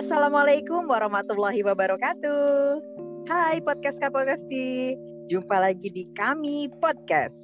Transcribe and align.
Assalamualaikum 0.00 0.88
warahmatullahi 0.88 1.60
wabarakatuh. 1.60 2.80
Hai 3.28 3.60
podcast 3.60 4.00
Kapolkasti, 4.00 4.96
jumpa 5.28 5.60
lagi 5.60 5.92
di 5.92 6.08
kami 6.16 6.72
podcast. 6.80 7.36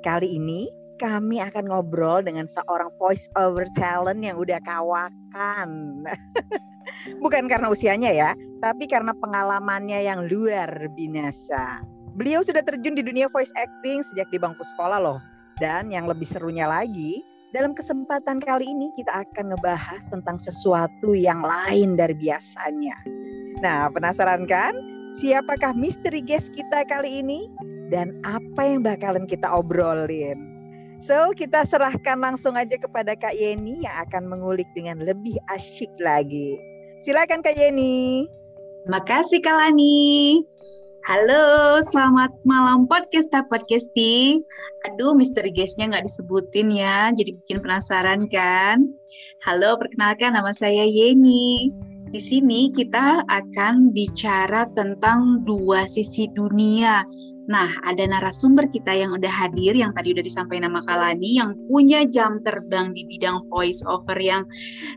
Kali 0.00 0.40
ini 0.40 0.72
kami 0.96 1.36
akan 1.36 1.68
ngobrol 1.68 2.24
dengan 2.24 2.48
seorang 2.48 2.88
voice 2.96 3.28
over 3.36 3.68
talent 3.76 4.24
yang 4.24 4.40
udah 4.40 4.56
kawakan. 4.64 6.00
Bukan 7.28 7.44
karena 7.44 7.68
usianya 7.68 8.08
ya, 8.08 8.32
tapi 8.64 8.88
karena 8.88 9.12
pengalamannya 9.12 10.00
yang 10.00 10.24
luar 10.32 10.88
binasa. 10.96 11.84
Beliau 12.16 12.40
sudah 12.40 12.64
terjun 12.64 12.96
di 12.96 13.04
dunia 13.04 13.28
voice 13.28 13.52
acting 13.52 14.00
sejak 14.00 14.32
di 14.32 14.40
bangku 14.40 14.64
sekolah 14.64 14.96
loh. 14.96 15.20
Dan 15.60 15.92
yang 15.92 16.08
lebih 16.08 16.24
serunya 16.24 16.64
lagi, 16.64 17.20
dalam 17.56 17.72
kesempatan 17.72 18.44
kali 18.44 18.68
ini 18.68 18.92
kita 18.92 19.24
akan 19.24 19.56
ngebahas 19.56 20.04
tentang 20.12 20.36
sesuatu 20.36 21.16
yang 21.16 21.40
lain 21.40 21.96
dari 21.96 22.12
biasanya. 22.12 22.96
Nah, 23.64 23.88
penasaran 23.88 24.44
kan? 24.44 24.76
Siapakah 25.18 25.72
misteri 25.72 26.20
guest 26.20 26.52
kita 26.52 26.84
kali 26.84 27.24
ini? 27.24 27.48
Dan 27.88 28.20
apa 28.28 28.60
yang 28.60 28.84
bakalan 28.84 29.24
kita 29.24 29.48
obrolin? 29.48 30.36
So, 31.00 31.32
kita 31.32 31.64
serahkan 31.64 32.20
langsung 32.20 32.58
aja 32.58 32.76
kepada 32.76 33.16
Kak 33.16 33.32
Yeni 33.32 33.80
yang 33.80 33.96
akan 34.04 34.28
mengulik 34.28 34.68
dengan 34.76 35.00
lebih 35.00 35.38
asyik 35.48 35.90
lagi. 36.02 36.58
Silakan 37.06 37.40
Kak 37.40 37.56
Yeni. 37.56 38.28
Makasih 38.90 39.40
Kak 39.40 39.56
Lani. 39.56 40.42
Halo, 41.08 41.80
selamat 41.80 42.36
malam 42.44 42.84
podcast 42.84 43.32
Podcasti. 43.48 44.44
Aduh, 44.84 45.16
misteri 45.16 45.48
guestnya 45.48 45.88
nggak 45.88 46.04
disebutin 46.04 46.68
ya, 46.68 47.08
jadi 47.16 47.32
bikin 47.32 47.64
penasaran 47.64 48.28
kan? 48.28 48.84
Halo, 49.40 49.80
perkenalkan 49.80 50.36
nama 50.36 50.52
saya 50.52 50.84
Yeni. 50.84 51.72
Di 52.12 52.20
sini 52.20 52.68
kita 52.76 53.24
akan 53.24 53.88
bicara 53.96 54.68
tentang 54.76 55.48
dua 55.48 55.88
sisi 55.88 56.28
dunia. 56.36 57.00
Nah, 57.48 57.72
ada 57.88 58.04
narasumber 58.04 58.68
kita 58.68 58.92
yang 58.92 59.16
udah 59.16 59.32
hadir, 59.32 59.72
yang 59.80 59.96
tadi 59.96 60.12
udah 60.12 60.20
disampaikan 60.20 60.68
nama 60.68 60.84
Kalani, 60.84 61.40
yang 61.40 61.56
punya 61.72 62.04
jam 62.04 62.36
terbang 62.44 62.92
di 62.92 63.08
bidang 63.08 63.48
voice 63.48 63.80
over 63.88 64.20
yang 64.20 64.44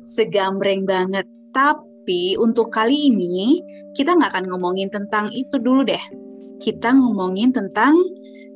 segambreng 0.03 0.83
banget. 0.83 1.23
Tapi 1.55 2.35
untuk 2.35 2.67
kali 2.67 3.15
ini, 3.15 3.63
kita 3.95 4.15
nggak 4.15 4.31
akan 4.35 4.45
ngomongin 4.51 4.87
tentang 4.87 5.27
itu 5.31 5.59
dulu 5.59 5.83
deh. 5.83 6.01
Kita 6.61 6.93
ngomongin 6.93 7.51
tentang 7.51 7.97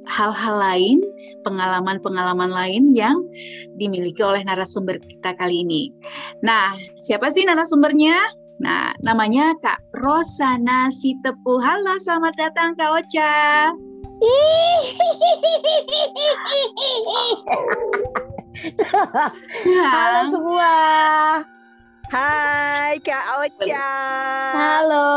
hal-hal 0.06 0.56
lain, 0.62 1.02
pengalaman-pengalaman 1.42 2.54
lain 2.54 2.94
yang 2.94 3.18
dimiliki 3.76 4.22
oleh 4.22 4.46
narasumber 4.46 5.02
kita 5.02 5.34
kali 5.34 5.66
ini. 5.66 5.90
Nah, 6.46 6.78
siapa 7.02 7.34
sih 7.34 7.44
narasumbernya? 7.44 8.16
Nah, 8.62 8.96
namanya 9.04 9.52
Kak 9.60 9.82
Rosana 10.00 10.88
Sitepu. 10.88 11.60
Halo, 11.60 12.00
selamat 12.00 12.34
datang 12.40 12.78
Kak 12.78 13.04
Ocha. 13.04 13.74
Halo 19.84 20.22
semua. 20.32 20.74
Hai 22.14 23.02
Kak 23.02 23.26
Ocha. 23.42 23.90
Halo. 24.54 25.10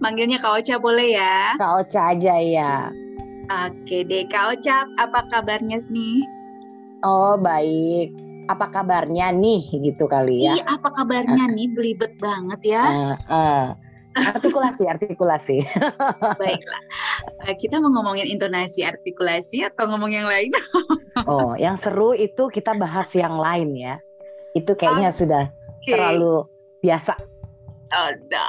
Manggilnya 0.00 0.40
Kak 0.40 0.64
Ocha 0.64 0.80
boleh 0.80 1.12
ya? 1.12 1.60
Kak 1.60 1.84
Ocha 1.84 2.16
aja 2.16 2.40
ya. 2.40 2.88
Oke 3.68 4.00
deh 4.08 4.24
Kak 4.32 4.56
Ocha, 4.56 4.88
apa 4.96 5.28
kabarnya 5.28 5.76
nih? 5.92 6.24
Oh 7.04 7.36
baik. 7.36 8.16
Apa 8.48 8.72
kabarnya 8.72 9.28
nih 9.36 9.60
gitu 9.84 10.08
kali 10.08 10.48
ya? 10.48 10.56
Iya, 10.56 10.64
apa 10.80 10.88
kabarnya 10.88 11.44
nih? 11.56 11.68
Belibet 11.68 12.16
banget 12.16 12.80
ya. 12.80 12.84
Uh, 12.88 13.16
uh. 13.28 13.64
Artikulasi, 14.16 14.88
artikulasi. 14.88 15.58
Baiklah. 16.40 16.82
Kita 17.60 17.78
mau 17.78 17.92
ngomongin 17.92 18.26
intonasi 18.26 18.82
artikulasi 18.88 19.68
atau 19.68 19.84
ngomong 19.84 20.10
yang 20.16 20.26
lain? 20.26 20.50
oh, 21.30 21.52
yang 21.60 21.76
seru 21.76 22.16
itu 22.16 22.48
kita 22.48 22.72
bahas 22.74 23.06
yang 23.12 23.36
lain 23.36 23.76
ya 23.76 24.00
itu 24.56 24.72
kayaknya 24.74 25.10
okay. 25.14 25.18
sudah 25.18 25.44
terlalu 25.86 26.46
biasa. 26.82 27.14
Ada. 27.90 28.46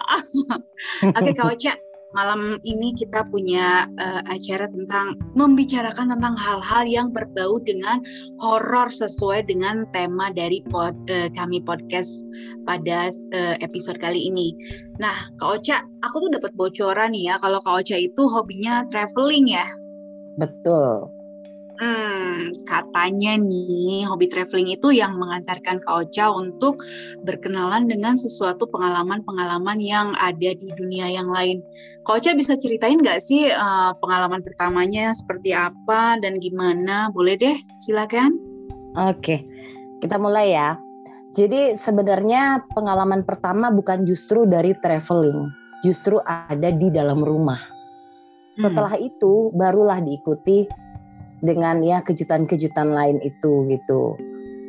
Oke, 1.18 1.18
okay, 1.18 1.34
Kak 1.34 1.50
Ocha, 1.58 1.74
malam 2.14 2.62
ini 2.62 2.94
kita 2.94 3.26
punya 3.32 3.90
uh, 3.98 4.22
acara 4.30 4.70
tentang 4.70 5.18
membicarakan 5.34 6.14
tentang 6.14 6.36
hal-hal 6.38 6.84
yang 6.86 7.08
berbau 7.10 7.58
dengan 7.64 8.04
horor 8.38 8.92
sesuai 8.94 9.50
dengan 9.50 9.90
tema 9.96 10.30
dari 10.30 10.62
pod, 10.70 10.94
uh, 11.10 11.30
kami 11.34 11.64
podcast 11.64 12.22
pada 12.70 13.10
uh, 13.34 13.56
episode 13.66 13.98
kali 13.98 14.30
ini. 14.30 14.54
Nah, 15.02 15.34
Kak 15.42 15.62
Ocha, 15.62 15.82
aku 16.06 16.30
tuh 16.30 16.32
dapat 16.38 16.54
bocoran 16.54 17.18
nih 17.18 17.34
ya 17.34 17.36
kalau 17.42 17.58
Kak 17.66 17.82
Ocha 17.82 17.98
itu 17.98 18.30
hobinya 18.30 18.86
traveling 18.94 19.58
ya. 19.58 19.66
Betul. 20.38 21.10
Hmm, 21.81 22.53
katanya 22.69 23.42
nih 23.42 24.06
hobi 24.06 24.30
traveling 24.30 24.69
itu 24.69 24.94
yang 24.94 25.18
mengantarkan 25.18 25.81
Kak 25.81 26.14
Ocha 26.14 26.30
untuk 26.30 26.78
berkenalan 27.25 27.90
dengan 27.90 28.14
sesuatu 28.14 28.69
pengalaman-pengalaman 28.69 29.81
yang 29.81 30.14
ada 30.22 30.53
di 30.53 30.70
dunia 30.78 31.09
yang 31.09 31.25
lain. 31.34 31.58
Kak 32.06 32.22
Ocha 32.22 32.38
bisa 32.38 32.53
ceritain 32.53 33.02
nggak 33.02 33.18
sih 33.18 33.50
uh, 33.50 33.97
pengalaman 33.97 34.46
pertamanya 34.46 35.09
seperti 35.18 35.58
apa 35.58 36.22
dan 36.22 36.38
gimana? 36.38 37.09
Boleh 37.09 37.34
deh, 37.34 37.58
silakan. 37.81 38.38
Oke, 39.02 39.41
kita 40.06 40.22
mulai 40.22 40.53
ya. 40.53 40.78
Jadi 41.34 41.81
sebenarnya 41.81 42.62
pengalaman 42.78 43.25
pertama 43.25 43.74
bukan 43.74 44.06
justru 44.06 44.46
dari 44.46 44.78
traveling, 44.86 45.50
justru 45.81 46.22
ada 46.30 46.70
di 46.70 46.94
dalam 46.94 47.25
rumah. 47.25 47.58
Hmm. 48.62 48.70
Setelah 48.70 48.94
hmm. 49.02 49.09
itu 49.09 49.50
barulah 49.58 49.97
diikuti 49.97 50.70
dengan 51.41 51.81
ya 51.81 52.06
kejutan-kejutan 52.06 52.94
lain 52.94 53.18
itu 53.25 53.66
gitu. 53.68 54.16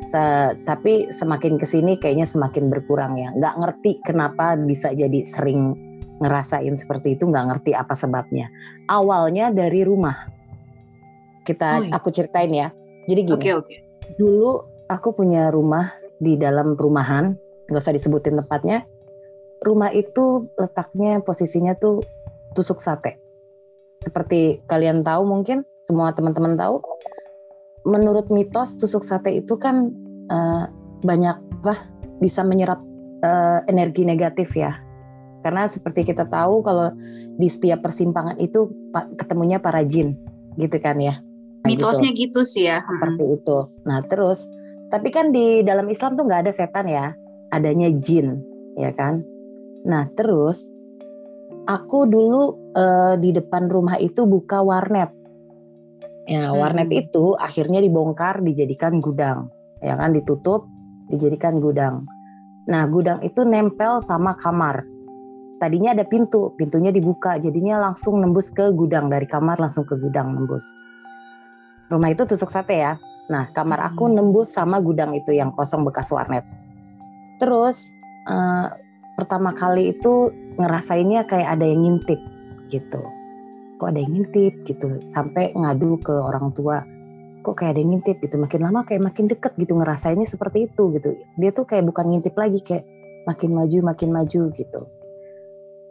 Se 0.09 0.53
tapi 0.67 1.07
semakin 1.13 1.55
ke 1.61 1.65
sini 1.65 1.95
kayaknya 1.95 2.27
semakin 2.27 2.67
berkurang 2.67 3.15
ya. 3.15 3.31
Nggak 3.33 3.55
ngerti 3.61 3.91
kenapa 4.03 4.57
bisa 4.59 4.91
jadi 4.91 5.23
sering 5.23 5.77
ngerasain 6.19 6.75
seperti 6.77 7.17
itu, 7.17 7.29
nggak 7.29 7.45
ngerti 7.53 7.71
apa 7.73 7.93
sebabnya. 7.95 8.49
Awalnya 8.91 9.49
dari 9.53 9.81
rumah. 9.87 10.29
Kita, 11.43 11.83
oh, 11.83 11.83
iya. 11.83 11.91
aku 11.99 12.09
ceritain 12.15 12.51
ya. 12.51 12.67
Jadi 13.07 13.21
gini. 13.27 13.35
Okay, 13.35 13.53
okay. 13.55 13.77
Dulu 14.15 14.63
aku 14.87 15.11
punya 15.11 15.51
rumah 15.51 15.91
di 16.23 16.39
dalam 16.39 16.79
perumahan, 16.79 17.35
nggak 17.67 17.81
usah 17.83 17.95
disebutin 17.95 18.39
tempatnya. 18.39 18.87
Rumah 19.63 19.91
itu 19.95 20.47
letaknya 20.59 21.19
posisinya 21.23 21.75
tuh 21.75 22.03
tusuk 22.55 22.79
sate. 22.79 23.22
Seperti 24.03 24.59
kalian 24.67 25.01
tahu 25.01 25.23
mungkin 25.23 25.63
semua 25.83 26.11
teman-teman 26.11 26.59
tahu, 26.59 26.83
menurut 27.87 28.27
mitos 28.31 28.75
tusuk 28.79 29.03
sate 29.03 29.31
itu 29.31 29.55
kan 29.59 29.91
uh, 30.31 30.67
banyak 31.03 31.35
apa 31.63 31.75
bisa 32.19 32.43
menyerap 32.43 32.79
uh, 33.23 33.63
energi 33.67 34.07
negatif 34.07 34.55
ya. 34.55 34.75
Karena 35.43 35.67
seperti 35.67 36.07
kita 36.07 36.27
tahu 36.31 36.63
kalau 36.63 36.95
di 37.35 37.51
setiap 37.51 37.83
persimpangan 37.83 38.39
itu 38.39 38.71
ketemunya 39.19 39.59
para 39.59 39.83
jin, 39.83 40.15
gitu 40.55 40.79
kan 40.79 40.99
ya. 41.03 41.19
Nah, 41.63 41.67
Mitosnya 41.67 42.15
gitu. 42.15 42.39
gitu 42.39 42.47
sih 42.47 42.63
ya. 42.71 42.79
Seperti 42.83 43.23
hmm. 43.27 43.35
itu. 43.39 43.57
Nah 43.83 43.99
terus, 44.07 44.47
tapi 44.87 45.11
kan 45.11 45.35
di 45.35 45.59
dalam 45.67 45.91
Islam 45.91 46.15
tuh 46.15 46.27
nggak 46.27 46.47
ada 46.47 46.53
setan 46.55 46.87
ya, 46.87 47.11
adanya 47.51 47.91
jin, 47.99 48.39
ya 48.79 48.95
kan. 48.95 49.19
Nah 49.83 50.07
terus, 50.15 50.63
aku 51.67 52.07
dulu 52.07 52.62
uh, 52.75 53.15
di 53.17 53.33
depan 53.33 53.69
rumah 53.69 53.97
itu 54.01 54.25
buka 54.25 54.61
warnet 54.61 55.23
Ya, 56.23 56.47
hmm. 56.47 56.55
warnet 56.55 56.89
itu 56.91 57.35
akhirnya 57.35 57.83
dibongkar 57.83 58.39
dijadikan 58.39 59.03
gudang. 59.03 59.51
Ya 59.83 59.99
kan 59.99 60.15
ditutup 60.15 60.63
dijadikan 61.11 61.59
gudang. 61.59 62.07
Nah, 62.71 62.87
gudang 62.87 63.19
itu 63.27 63.43
nempel 63.43 63.99
sama 63.99 64.39
kamar. 64.39 64.87
Tadinya 65.59 65.91
ada 65.91 66.07
pintu, 66.07 66.55
pintunya 66.55 66.95
dibuka, 66.95 67.35
jadinya 67.39 67.91
langsung 67.91 68.23
nembus 68.23 68.51
ke 68.51 68.71
gudang 68.71 69.11
dari 69.11 69.27
kamar 69.27 69.59
langsung 69.59 69.83
ke 69.83 69.99
gudang 69.99 70.31
nembus. 70.31 70.63
Rumah 71.91 72.15
itu 72.15 72.23
tusuk 72.23 72.47
sate 72.47 72.79
ya. 72.79 72.95
Nah, 73.27 73.51
kamar 73.51 73.83
aku 73.91 74.07
hmm. 74.07 74.15
nembus 74.15 74.55
sama 74.55 74.79
gudang 74.79 75.11
itu 75.11 75.35
yang 75.35 75.51
kosong 75.59 75.83
bekas 75.83 76.07
warnet. 76.07 76.47
Terus 77.43 77.83
uh, 78.31 78.71
pertama 79.19 79.51
kali 79.51 79.91
itu 79.91 80.31
ngerasainnya 80.55 81.27
kayak 81.27 81.59
ada 81.59 81.67
yang 81.67 81.83
ngintip 81.83 82.19
gitu. 82.73 83.01
Kok 83.77 83.87
ada 83.93 83.99
yang 84.01 84.17
ngintip 84.17 84.65
gitu 84.65 84.97
sampai 85.13 85.53
ngadu 85.53 86.01
ke 86.01 86.13
orang 86.13 86.49
tua 86.57 86.81
kok 87.43 87.59
kayak 87.59 87.75
ada 87.75 87.79
yang 87.83 87.91
ngintip 87.99 88.17
gitu? 88.23 88.39
Makin 88.39 88.61
lama 88.63 88.87
kayak 88.87 89.03
makin 89.03 89.27
deket 89.27 89.53
gitu 89.59 89.75
ngerasainnya 89.75 90.25
seperti 90.25 90.71
itu 90.71 90.95
gitu. 90.95 91.19
Dia 91.37 91.51
tuh 91.51 91.67
kayak 91.67 91.83
bukan 91.91 92.15
ngintip 92.15 92.33
lagi 92.39 92.63
kayak 92.63 92.87
makin 93.27 93.51
maju 93.51 93.77
makin 93.83 94.09
maju 94.15 94.41
gitu. 94.55 94.81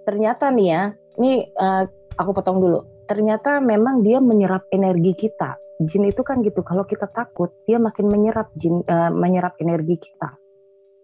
Ternyata 0.09 0.49
nih 0.51 0.67
ya 0.67 0.83
ini 1.21 1.47
uh, 1.61 1.85
aku 2.17 2.31
potong 2.33 2.59
dulu. 2.59 2.81
Ternyata 3.05 3.61
memang 3.61 4.01
dia 4.01 4.19
menyerap 4.19 4.65
energi 4.73 5.29
kita. 5.29 5.61
Jin 5.85 6.09
itu 6.09 6.25
kan 6.25 6.41
gitu 6.41 6.65
kalau 6.65 6.89
kita 6.89 7.11
takut 7.13 7.53
dia 7.69 7.77
makin 7.77 8.09
menyerap 8.09 8.49
jin 8.57 8.81
uh, 8.89 9.13
menyerap 9.13 9.61
energi 9.61 10.01
kita. 10.01 10.41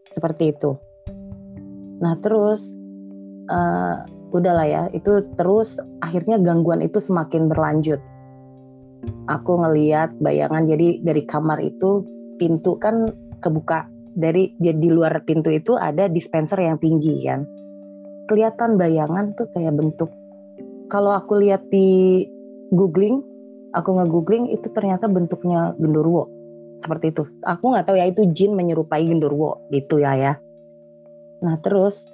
Seperti 0.08 0.56
itu. 0.56 0.80
Nah 2.00 2.16
terus 2.24 2.72
uh, 3.52 4.00
udahlah 4.32 4.66
ya 4.68 4.82
itu 4.92 5.24
terus 5.40 5.80
akhirnya 6.04 6.36
gangguan 6.40 6.84
itu 6.84 7.00
semakin 7.00 7.48
berlanjut. 7.48 8.00
Aku 9.30 9.60
ngeliat 9.60 10.12
bayangan 10.20 10.68
jadi 10.68 11.00
dari 11.04 11.22
kamar 11.24 11.60
itu 11.62 12.04
pintu 12.40 12.76
kan 12.80 13.08
kebuka 13.40 13.86
dari 14.18 14.52
jadi 14.58 14.78
di 14.78 14.90
luar 14.90 15.22
pintu 15.22 15.52
itu 15.54 15.78
ada 15.78 16.10
dispenser 16.10 16.58
yang 16.58 16.76
tinggi 16.80 17.22
kan. 17.22 17.46
Kelihatan 18.28 18.76
bayangan 18.76 19.32
tuh 19.38 19.48
kayak 19.54 19.78
bentuk. 19.78 20.10
Kalau 20.88 21.12
aku 21.12 21.40
lihat 21.40 21.68
di 21.68 22.24
googling, 22.72 23.20
aku 23.72 23.96
nge-googling 24.00 24.52
itu 24.52 24.68
ternyata 24.72 25.08
bentuknya 25.08 25.72
genderuwo 25.76 26.28
seperti 26.80 27.12
itu. 27.12 27.22
Aku 27.44 27.72
nggak 27.72 27.88
tahu 27.88 27.96
ya 27.96 28.08
itu 28.08 28.28
jin 28.32 28.56
menyerupai 28.56 29.04
genderuwo 29.04 29.64
gitu 29.72 30.00
ya 30.00 30.16
ya. 30.16 30.32
Nah 31.44 31.56
terus 31.62 32.08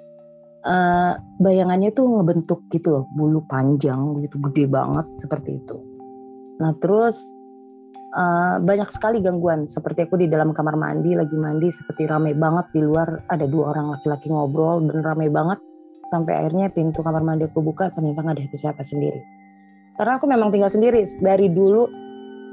uh, 0.65 1.13
bayangannya 1.39 1.93
tuh 1.93 2.09
ngebentuk 2.09 2.65
gitu 2.73 2.89
loh, 2.91 3.05
bulu 3.13 3.45
panjang 3.45 4.19
gitu 4.25 4.41
gede 4.49 4.65
banget 4.67 5.05
seperti 5.21 5.61
itu. 5.61 5.77
Nah 6.59 6.73
terus 6.81 7.21
uh, 8.17 8.57
banyak 8.59 8.89
sekali 8.89 9.21
gangguan 9.21 9.69
seperti 9.69 10.09
aku 10.09 10.19
di 10.19 10.27
dalam 10.27 10.51
kamar 10.51 10.75
mandi 10.75 11.13
lagi 11.13 11.37
mandi 11.37 11.69
seperti 11.69 12.09
rame 12.09 12.33
banget 12.33 12.73
di 12.73 12.81
luar 12.81 13.29
ada 13.29 13.45
dua 13.45 13.71
orang 13.75 13.95
laki-laki 13.95 14.33
ngobrol 14.33 14.81
dan 14.89 15.05
rame 15.05 15.29
banget 15.29 15.61
sampai 16.09 16.45
akhirnya 16.45 16.69
pintu 16.73 17.01
kamar 17.01 17.21
mandi 17.21 17.45
aku 17.45 17.61
buka 17.61 17.93
ternyata 17.93 18.25
nggak 18.25 18.35
ada 18.41 18.57
siapa 18.57 18.81
sendiri. 18.81 19.21
Karena 19.95 20.19
aku 20.19 20.27
memang 20.27 20.51
tinggal 20.51 20.67
sendiri 20.67 21.07
dari 21.23 21.47
dulu 21.47 21.87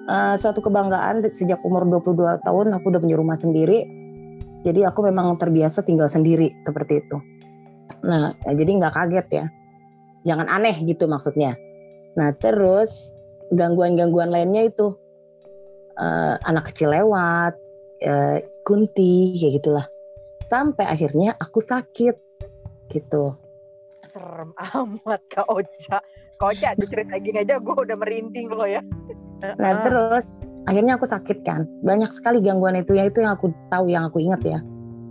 uh, 0.07 0.35
suatu 0.39 0.63
kebanggaan 0.63 1.27
sejak 1.35 1.59
umur 1.67 1.83
22 1.87 2.47
tahun 2.47 2.67
aku 2.79 2.87
udah 2.95 3.01
punya 3.03 3.17
rumah 3.19 3.35
sendiri. 3.35 3.83
Jadi 4.63 4.87
aku 4.87 5.11
memang 5.11 5.35
terbiasa 5.43 5.83
tinggal 5.83 6.07
sendiri 6.07 6.55
seperti 6.63 7.03
itu. 7.03 7.32
Nah, 8.03 8.35
ya 8.47 8.53
jadi 8.59 8.71
nggak 8.83 8.95
kaget 8.95 9.27
ya. 9.31 9.45
Jangan 10.27 10.47
aneh 10.51 10.75
gitu 10.83 11.07
maksudnya. 11.07 11.55
Nah, 12.19 12.35
terus 12.39 13.11
gangguan-gangguan 13.55 14.31
lainnya 14.31 14.71
itu 14.71 14.95
uh, 15.99 16.35
anak 16.47 16.71
kecil 16.71 16.95
lewat, 16.95 17.55
uh, 18.07 18.37
kunti 18.67 19.39
kayak 19.39 19.63
gitulah. 19.63 19.87
Sampai 20.47 20.85
akhirnya 20.87 21.35
aku 21.39 21.63
sakit 21.63 22.17
gitu. 22.93 23.35
Serem 24.05 24.53
amat 24.59 25.23
Kak 25.33 25.49
Ocha. 25.49 25.99
Kak 26.37 26.49
Ocha 26.53 26.77
cerita 26.77 27.17
gini 27.17 27.43
aja 27.43 27.57
gue 27.63 27.75
udah 27.75 27.97
merinding 27.97 28.53
loh 28.53 28.69
ya. 28.69 28.85
Nah, 29.43 29.73
terus 29.83 30.29
akhirnya 30.71 31.01
aku 31.01 31.09
sakit 31.09 31.43
kan. 31.43 31.67
Banyak 31.83 32.13
sekali 32.15 32.45
gangguan 32.45 32.79
itu 32.79 32.95
ya 32.95 33.09
itu 33.09 33.25
yang 33.25 33.35
aku 33.35 33.51
tahu 33.73 33.89
yang 33.91 34.07
aku 34.07 34.23
ingat 34.23 34.43
ya 34.45 34.61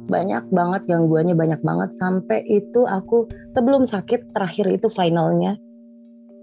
banyak 0.10 0.50
banget 0.50 0.82
gangguannya 0.90 1.36
banyak 1.38 1.62
banget. 1.62 1.90
Sampai 1.98 2.46
itu 2.48 2.88
aku 2.88 3.30
sebelum 3.54 3.86
sakit 3.86 4.34
terakhir 4.34 4.70
itu 4.72 4.88
finalnya 4.90 5.58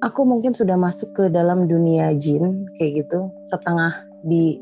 aku 0.03 0.23
mungkin 0.23 0.55
sudah 0.55 0.79
masuk 0.79 1.11
ke 1.15 1.25
dalam 1.31 1.67
dunia 1.67 2.15
jin 2.19 2.67
kayak 2.79 3.07
gitu. 3.07 3.31
Setengah 3.51 4.05
di 4.27 4.59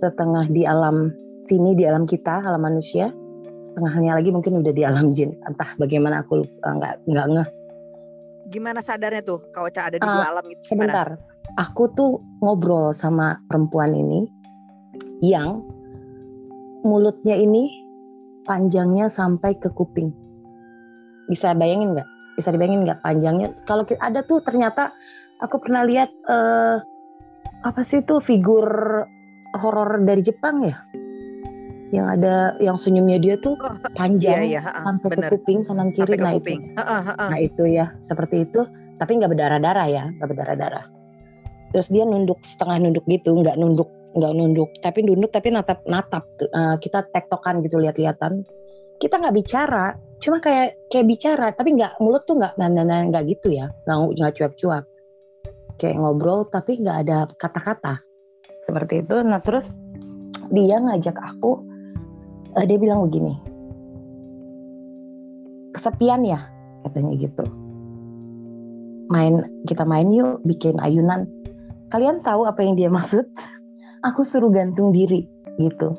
setengah 0.00 0.48
di 0.52 0.68
alam 0.68 1.12
sini 1.48 1.76
di 1.76 1.84
alam 1.84 2.04
kita 2.08 2.44
alam 2.44 2.62
manusia. 2.62 3.12
Setengahnya 3.72 4.16
lagi 4.16 4.32
mungkin 4.32 4.64
udah 4.64 4.72
di 4.72 4.82
alam 4.84 5.12
jin. 5.12 5.36
Entah 5.44 5.76
bagaimana 5.76 6.24
aku 6.24 6.44
nggak 6.64 7.04
nggak 7.04 7.26
ngeh. 7.36 7.48
Gimana 8.46 8.80
sadarnya 8.80 9.26
tuh 9.26 9.42
kau 9.52 9.66
ada 9.66 9.98
di 9.98 10.00
uh, 10.00 10.08
dua 10.08 10.26
alam 10.32 10.46
itu 10.48 10.62
sebentar. 10.64 11.18
Aku 11.56 11.88
tuh 11.94 12.20
ngobrol 12.42 12.92
sama 12.92 13.40
perempuan 13.48 13.92
ini 13.96 14.28
yang 15.24 15.64
mulutnya 16.84 17.34
ini 17.34 17.85
panjangnya 18.46 19.10
sampai 19.10 19.58
ke 19.58 19.68
kuping. 19.74 20.14
Bisa 21.26 21.52
bayangin 21.52 21.98
nggak? 21.98 22.08
Bisa 22.38 22.54
dibayangin 22.54 22.86
nggak 22.86 23.02
panjangnya? 23.02 23.50
Kalau 23.66 23.82
ada 23.98 24.22
tuh 24.22 24.40
ternyata 24.46 24.94
aku 25.42 25.58
pernah 25.58 25.82
lihat 25.82 26.08
uh, 26.30 26.80
apa 27.66 27.82
sih 27.82 28.00
tuh 28.06 28.22
figur 28.22 28.64
horor 29.58 29.90
dari 30.06 30.22
Jepang 30.22 30.62
ya? 30.62 30.78
Yang 31.90 32.06
ada 32.18 32.34
yang 32.62 32.76
senyumnya 32.78 33.18
dia 33.18 33.34
tuh 33.38 33.54
oh, 33.58 33.74
panjang 33.94 34.42
iya, 34.42 34.62
iya, 34.62 34.82
sampai 34.82 35.08
bener. 35.10 35.30
ke 35.30 35.38
kuping 35.38 35.58
kanan 35.66 35.90
kiri. 35.94 36.18
Nah 36.18 36.34
itu, 36.34 36.52
nah 37.18 37.38
itu 37.38 37.62
ya 37.66 37.94
seperti 38.06 38.46
itu. 38.46 38.66
Tapi 38.96 39.10
nggak 39.20 39.30
berdarah-darah 39.34 39.86
ya, 39.90 40.04
nggak 40.18 40.28
berdarah-darah. 40.30 40.84
Terus 41.74 41.92
dia 41.92 42.06
nunduk 42.06 42.40
setengah 42.42 42.86
nunduk 42.86 43.04
gitu, 43.06 43.34
nggak 43.38 43.58
nunduk 43.58 43.90
nggak 44.16 44.32
nunduk 44.32 44.72
tapi 44.80 45.04
nunduk 45.04 45.28
tapi 45.28 45.52
natap 45.52 45.84
natap 45.84 46.24
uh, 46.56 46.80
kita 46.80 47.04
tektokan 47.12 47.60
gitu 47.60 47.76
lihat-lihatan. 47.78 48.42
Kita 48.96 49.20
nggak 49.20 49.36
bicara 49.36 49.92
cuma 50.16 50.40
kayak 50.40 50.88
kayak 50.88 51.04
bicara 51.04 51.52
tapi 51.52 51.76
nggak 51.76 52.00
mulut 52.00 52.24
tuh 52.24 52.40
nggak 52.40 52.56
nggak 52.56 53.12
nggak 53.12 53.24
gitu 53.36 53.52
ya. 53.52 53.68
Nggak 53.84 53.98
nggak 54.16 54.32
cuap-cuap. 54.40 54.84
Kayak 55.76 55.96
ngobrol 56.00 56.48
tapi 56.48 56.80
nggak 56.80 56.96
ada 57.04 57.28
kata-kata. 57.36 58.00
Seperti 58.64 59.04
itu. 59.04 59.20
Nah 59.20 59.44
terus 59.44 59.68
dia 60.48 60.80
ngajak 60.80 61.16
aku 61.20 61.60
uh, 62.56 62.64
dia 62.64 62.78
bilang 62.80 63.04
begini. 63.04 63.36
Kesepian 65.76 66.24
ya 66.24 66.40
katanya 66.88 67.12
gitu. 67.20 67.44
Main 69.12 69.44
kita 69.68 69.84
main 69.84 70.08
yuk 70.08 70.40
bikin 70.48 70.80
ayunan. 70.80 71.28
Kalian 71.92 72.24
tahu 72.24 72.48
apa 72.48 72.64
yang 72.64 72.80
dia 72.80 72.88
maksud 72.96 73.28
aku 74.06 74.22
suruh 74.22 74.54
gantung 74.54 74.94
diri 74.94 75.26
gitu. 75.58 75.98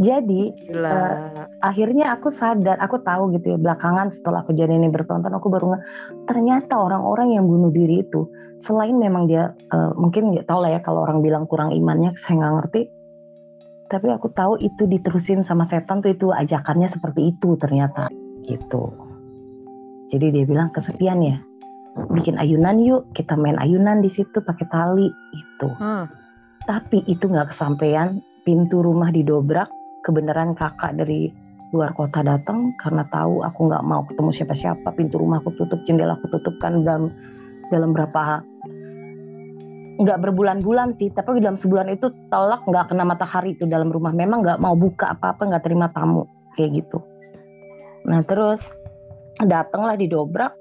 Jadi 0.00 0.72
uh, 0.72 1.46
akhirnya 1.60 2.16
aku 2.16 2.32
sadar, 2.32 2.80
aku 2.80 3.04
tahu 3.04 3.30
gitu 3.36 3.54
ya 3.54 3.58
belakangan 3.60 4.08
setelah 4.08 4.42
kejadian 4.48 4.88
ini 4.88 4.90
bertonton 4.90 5.30
aku 5.30 5.52
baru 5.52 5.76
nge, 5.76 5.80
ternyata 6.26 6.80
orang-orang 6.80 7.36
yang 7.36 7.44
bunuh 7.44 7.68
diri 7.68 8.02
itu 8.02 8.26
selain 8.56 8.96
memang 8.96 9.28
dia 9.28 9.52
uh, 9.70 9.92
mungkin 9.94 10.32
nggak 10.32 10.48
tahu 10.48 10.64
lah 10.64 10.74
ya 10.74 10.80
kalau 10.80 11.04
orang 11.04 11.20
bilang 11.20 11.44
kurang 11.44 11.70
imannya 11.76 12.16
saya 12.18 12.40
nggak 12.40 12.54
ngerti. 12.58 12.82
Tapi 13.92 14.08
aku 14.08 14.32
tahu 14.32 14.56
itu 14.64 14.88
diterusin 14.88 15.44
sama 15.44 15.68
setan 15.68 16.00
tuh 16.00 16.16
itu 16.16 16.32
ajakannya 16.32 16.88
seperti 16.88 17.36
itu 17.36 17.60
ternyata 17.60 18.08
gitu. 18.48 18.96
Jadi 20.08 20.32
dia 20.32 20.44
bilang 20.48 20.72
kesepian 20.72 21.20
ya, 21.20 21.36
bikin 22.08 22.40
ayunan 22.40 22.80
yuk, 22.80 23.12
kita 23.12 23.36
main 23.36 23.60
ayunan 23.60 24.00
di 24.00 24.08
situ 24.08 24.40
pakai 24.40 24.66
tali 24.72 25.08
itu. 25.36 25.68
Hmm 25.76 26.21
tapi 26.66 27.02
itu 27.10 27.26
nggak 27.26 27.50
kesampaian, 27.50 28.22
pintu 28.46 28.82
rumah 28.82 29.10
didobrak, 29.10 29.70
kebenaran 30.06 30.54
kakak 30.54 30.94
dari 30.94 31.30
luar 31.74 31.90
kota 31.96 32.22
datang. 32.22 32.74
Karena 32.78 33.06
tahu 33.10 33.42
aku 33.42 33.60
nggak 33.70 33.84
mau 33.86 34.02
ketemu 34.06 34.30
siapa-siapa, 34.30 34.88
pintu 34.94 35.18
rumah 35.18 35.42
aku 35.42 35.50
tutup, 35.58 35.82
jendela 35.86 36.14
aku 36.18 36.30
tutup 36.30 36.54
kan 36.62 36.86
dalam 36.86 37.10
dalam 37.72 37.90
berapa 37.96 38.44
nggak 40.02 40.18
berbulan-bulan 40.24 40.98
sih, 40.98 41.12
tapi 41.12 41.38
dalam 41.38 41.58
sebulan 41.58 41.92
itu 41.92 42.10
telak 42.32 42.64
nggak 42.64 42.90
kena 42.90 43.04
matahari 43.06 43.54
itu 43.54 43.66
dalam 43.66 43.90
rumah. 43.90 44.14
Memang 44.14 44.42
nggak 44.42 44.60
mau 44.62 44.78
buka 44.78 45.14
apa-apa, 45.18 45.50
nggak 45.50 45.64
terima 45.66 45.90
tamu. 45.90 46.26
Kayak 46.54 46.84
gitu. 46.84 46.98
Nah 48.06 48.22
terus 48.26 48.62
datanglah 49.42 49.96
didobrak. 49.98 50.54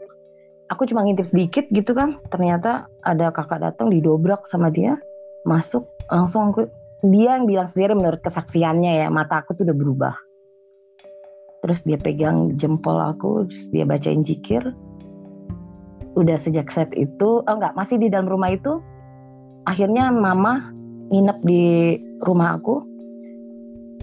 Aku 0.71 0.87
cuma 0.87 1.03
ngintip 1.03 1.27
sedikit 1.27 1.67
gitu 1.75 1.91
kan, 1.91 2.15
ternyata 2.31 2.87
ada 3.03 3.27
kakak 3.35 3.59
datang 3.59 3.91
didobrak 3.91 4.47
sama 4.47 4.71
dia 4.71 4.95
masuk 5.47 5.87
langsung 6.11 6.51
aku 6.51 6.67
dia 7.01 7.37
yang 7.37 7.49
bilang 7.49 7.69
sendiri 7.73 7.97
menurut 7.97 8.21
kesaksiannya 8.21 9.05
ya 9.05 9.07
mata 9.09 9.41
aku 9.41 9.57
tuh 9.57 9.65
udah 9.65 9.77
berubah. 9.77 10.15
Terus 11.61 11.79
dia 11.85 11.97
pegang 11.97 12.57
jempol 12.57 12.97
aku 12.97 13.49
terus 13.49 13.65
dia 13.73 13.85
bacain 13.85 14.21
jikir. 14.21 14.61
Udah 16.13 16.37
sejak 16.37 16.69
saat 16.69 16.93
itu 16.93 17.41
oh 17.41 17.53
enggak 17.53 17.73
masih 17.73 17.97
di 17.97 18.11
dalam 18.13 18.29
rumah 18.29 18.53
itu 18.53 18.81
akhirnya 19.65 20.13
mama 20.13 20.69
nginep 21.09 21.37
di 21.41 21.63
rumah 22.21 22.61
aku. 22.61 22.85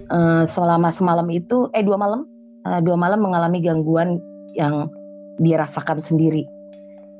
Uh, 0.09 0.41
selama 0.49 0.89
semalam 0.89 1.29
itu 1.29 1.69
eh 1.77 1.85
dua 1.85 1.93
malam 1.93 2.25
uh, 2.65 2.81
dua 2.81 2.97
malam 2.97 3.21
mengalami 3.21 3.61
gangguan 3.61 4.17
yang 4.57 4.89
dia 5.37 5.61
rasakan 5.61 6.01
sendiri. 6.01 6.43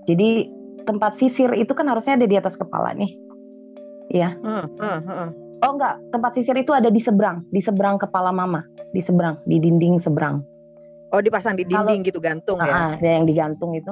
Jadi 0.10 0.50
tempat 0.90 1.22
sisir 1.22 1.54
itu 1.54 1.70
kan 1.78 1.86
harusnya 1.86 2.18
ada 2.18 2.26
di 2.26 2.34
atas 2.34 2.58
kepala 2.58 2.98
nih 2.98 3.29
ya. 4.10 4.36
Uh, 4.42 4.66
uh, 4.82 5.00
uh. 5.06 5.30
Oh 5.60 5.76
enggak, 5.76 6.00
tempat 6.16 6.32
sisir 6.40 6.56
itu 6.56 6.72
ada 6.72 6.88
di 6.88 7.04
seberang, 7.04 7.44
di 7.52 7.60
seberang 7.60 8.00
kepala 8.00 8.32
mama, 8.32 8.64
di 8.96 9.04
seberang, 9.04 9.40
di 9.44 9.60
dinding 9.60 10.00
seberang. 10.00 10.40
Oh 11.12 11.20
dipasang 11.20 11.58
di 11.58 11.66
dinding 11.68 12.06
Kalau, 12.06 12.10
gitu 12.14 12.20
gantung 12.22 12.60
uh, 12.62 12.66
ya? 12.66 12.74
Ada 12.96 13.10
yang 13.20 13.26
digantung 13.28 13.76
itu. 13.76 13.92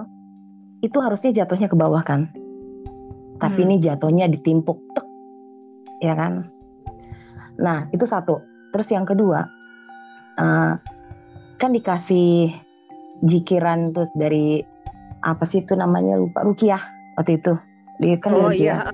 Itu 0.80 1.02
harusnya 1.04 1.44
jatuhnya 1.44 1.68
ke 1.68 1.76
bawah 1.76 2.00
kan. 2.06 2.32
Tapi 3.38 3.60
hmm. 3.62 3.68
ini 3.68 3.76
jatuhnya 3.84 4.26
ditimpuk, 4.32 4.80
tek, 4.96 5.06
ya 6.02 6.14
kan? 6.16 6.48
Nah 7.60 7.90
itu 7.92 8.06
satu. 8.08 8.40
Terus 8.72 8.88
yang 8.94 9.04
kedua, 9.04 9.44
uh, 10.40 10.74
kan 11.58 11.72
dikasih 11.74 12.54
jikiran 13.26 13.92
terus 13.92 14.14
dari 14.14 14.62
apa 15.26 15.44
sih 15.44 15.66
itu 15.66 15.74
namanya 15.74 16.22
lupa 16.22 16.46
rukiah 16.46 16.82
waktu 17.18 17.42
itu 17.42 17.58
dia 17.98 18.18
kan 18.22 18.34
oh, 18.38 18.54
iya. 18.54 18.94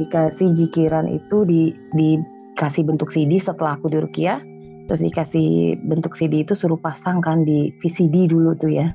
dikasih 0.00 0.56
jikiran 0.56 1.04
itu 1.08 1.44
di 1.44 1.76
dikasih 1.92 2.88
bentuk 2.88 3.12
CD 3.12 3.36
setelah 3.36 3.76
aku 3.76 3.92
di 3.92 4.00
Rukia 4.00 4.40
terus 4.88 5.04
dikasih 5.06 5.78
bentuk 5.86 6.18
CD 6.18 6.42
itu 6.42 6.56
suruh 6.56 6.80
pasang 6.80 7.22
kan 7.22 7.46
di 7.46 7.70
VCD 7.78 8.26
dulu 8.26 8.58
tuh 8.58 8.74
ya. 8.74 8.90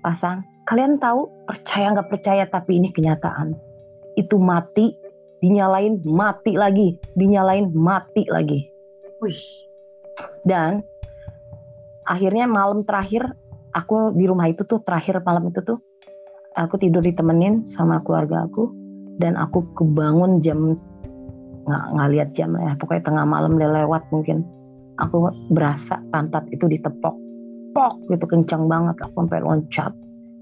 Pasang. 0.00 0.40
Kalian 0.64 0.96
tahu 0.96 1.28
percaya 1.44 1.92
nggak 1.92 2.08
percaya 2.08 2.44
tapi 2.48 2.80
ini 2.80 2.88
kenyataan. 2.88 3.52
Itu 4.16 4.40
mati 4.40 4.96
dinyalain 5.44 6.00
mati 6.08 6.56
lagi. 6.56 6.96
Dinyalain 7.20 7.68
mati 7.76 8.24
lagi. 8.32 8.64
Wih. 9.20 9.40
dan 10.46 10.84
akhirnya 12.06 12.46
malam 12.46 12.84
terakhir 12.86 13.34
aku 13.74 14.14
di 14.14 14.28
rumah 14.28 14.46
itu 14.46 14.62
tuh 14.62 14.78
terakhir 14.84 15.18
malam 15.24 15.50
itu 15.50 15.64
tuh 15.64 15.80
aku 16.54 16.78
tidur 16.78 17.02
ditemenin 17.02 17.66
sama 17.66 18.02
keluarga 18.02 18.46
aku 18.46 18.70
dan 19.18 19.38
aku 19.38 19.62
kebangun 19.78 20.42
jam 20.42 20.78
nggak 21.64 21.84
nggak 21.96 22.28
jam 22.36 22.50
ya 22.60 22.76
pokoknya 22.76 23.02
tengah 23.08 23.24
malam 23.26 23.58
udah 23.58 23.70
lewat 23.84 24.02
mungkin. 24.14 24.46
Aku 25.02 25.26
berasa 25.50 25.98
pantat 26.14 26.46
itu 26.54 26.70
ditepok 26.70 27.18
pok 27.74 27.98
gitu 28.06 28.24
kencang 28.30 28.70
banget 28.70 28.94
aku 29.02 29.26
sampai 29.26 29.42
loncat. 29.42 29.92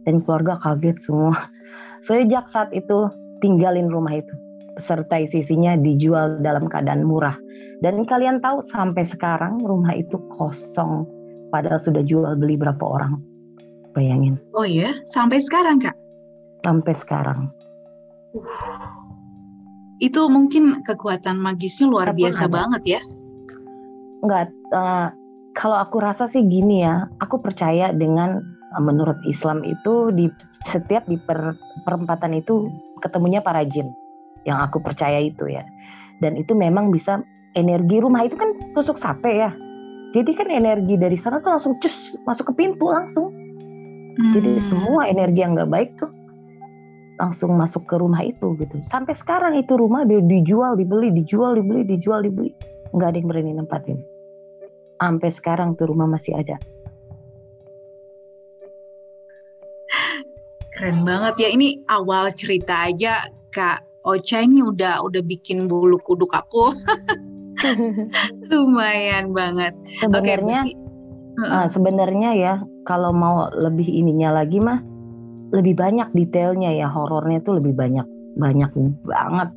Dan 0.04 0.20
keluarga 0.22 0.60
kaget 0.60 1.00
semua. 1.00 1.48
Sejak 2.06 2.52
saat 2.52 2.68
itu 2.76 3.08
tinggalin 3.40 3.88
rumah 3.88 4.20
itu. 4.20 4.34
Beserta 4.76 5.20
isinya 5.20 5.76
dijual 5.78 6.42
dalam 6.44 6.68
keadaan 6.68 7.08
murah. 7.08 7.34
Dan 7.80 8.04
kalian 8.04 8.42
tahu 8.44 8.60
sampai 8.60 9.06
sekarang 9.06 9.62
rumah 9.62 9.96
itu 9.96 10.20
kosong. 10.36 11.08
Padahal 11.54 11.80
sudah 11.80 12.02
jual 12.04 12.34
beli 12.36 12.58
berapa 12.58 12.82
orang. 12.82 13.20
Bayangin. 13.92 14.40
Oh 14.56 14.64
ya, 14.64 14.96
sampai 15.04 15.38
sekarang 15.38 15.78
kak. 15.78 16.01
Sampai 16.62 16.94
sekarang 16.94 17.40
Itu 19.98 20.26
mungkin 20.26 20.82
kekuatan 20.82 21.38
magisnya 21.38 21.86
luar 21.86 22.10
Apa 22.10 22.14
pun 22.14 22.20
biasa 22.26 22.44
ada. 22.46 22.54
banget 22.54 22.82
ya. 22.98 23.00
nggak 24.22 24.44
eh, 24.70 25.08
kalau 25.52 25.76
aku 25.76 25.98
rasa 25.98 26.26
sih 26.26 26.42
gini 26.42 26.82
ya 26.82 27.10
aku 27.18 27.38
percaya 27.38 27.90
dengan 27.90 28.38
eh, 28.78 28.82
menurut 28.82 29.18
Islam 29.26 29.62
itu 29.62 30.10
di 30.10 30.30
setiap 30.64 31.06
di 31.06 31.18
per- 31.18 31.58
perempatan 31.82 32.34
itu 32.34 32.70
ketemunya 32.98 33.42
para 33.42 33.66
jin 33.66 33.90
yang 34.42 34.62
aku 34.62 34.78
percaya 34.78 35.18
itu 35.18 35.50
ya 35.50 35.66
dan 36.22 36.38
itu 36.38 36.54
memang 36.54 36.90
bisa 36.90 37.22
energi 37.54 37.98
rumah 37.98 38.22
itu 38.22 38.34
kan 38.34 38.54
tusuk 38.74 38.94
sate 38.94 39.42
ya 39.42 39.50
jadi 40.14 40.30
kan 40.34 40.48
energi 40.50 40.94
dari 40.94 41.18
sana 41.18 41.42
tuh 41.42 41.58
langsung 41.58 41.74
cus 41.82 42.14
masuk 42.22 42.54
ke 42.54 42.62
pintu 42.62 42.90
langsung 42.90 43.30
jadi 44.34 44.54
Hmm. 44.54 44.66
semua 44.66 45.08
energi 45.08 45.40
yang 45.40 45.58
nggak 45.58 45.70
baik 45.72 45.90
tuh 45.98 46.10
langsung 47.20 47.54
masuk 47.56 47.84
ke 47.84 47.96
rumah 48.00 48.24
itu 48.24 48.56
gitu 48.56 48.80
sampai 48.86 49.12
sekarang 49.12 49.56
itu 49.60 49.76
rumah 49.76 50.04
dia 50.08 50.20
dijual 50.22 50.76
dibeli 50.76 51.12
dijual 51.12 51.56
dibeli 51.56 51.84
dijual 51.84 52.24
dibeli 52.24 52.52
nggak 52.92 53.08
ada 53.08 53.16
yang 53.20 53.28
berani 53.28 53.52
nempatin 53.56 53.98
sampai 54.96 55.30
sekarang 55.32 55.74
tuh 55.76 55.90
rumah 55.92 56.08
masih 56.08 56.36
ada 56.38 56.56
Keren 60.72 61.04
banget 61.04 61.34
ya. 61.36 61.48
Ini 61.52 61.84
awal 61.84 62.32
cerita 62.32 62.88
aja 62.88 63.28
Kak 63.52 64.08
Ocha 64.08 64.40
ini 64.42 64.64
udah 64.64 65.04
udah 65.04 65.22
bikin 65.22 65.68
bulu 65.68 66.00
kuduk 66.00 66.32
aku. 66.32 66.72
Lumayan 68.50 69.30
banget. 69.30 69.76
Oke, 69.76 70.00
sebenarnya 70.02 70.64
berarti- 70.66 70.78
ah, 71.46 71.66
sebenarnya 71.68 72.30
ya 72.34 72.54
kalau 72.88 73.12
mau 73.14 73.46
lebih 73.52 73.86
ininya 73.86 74.42
lagi 74.42 74.58
mah 74.58 74.80
lebih 75.52 75.76
banyak 75.76 76.08
detailnya 76.16 76.72
ya 76.72 76.88
horornya 76.88 77.44
tuh 77.44 77.60
lebih 77.60 77.76
banyak 77.76 78.04
banyak 78.40 78.72
banget 79.04 79.48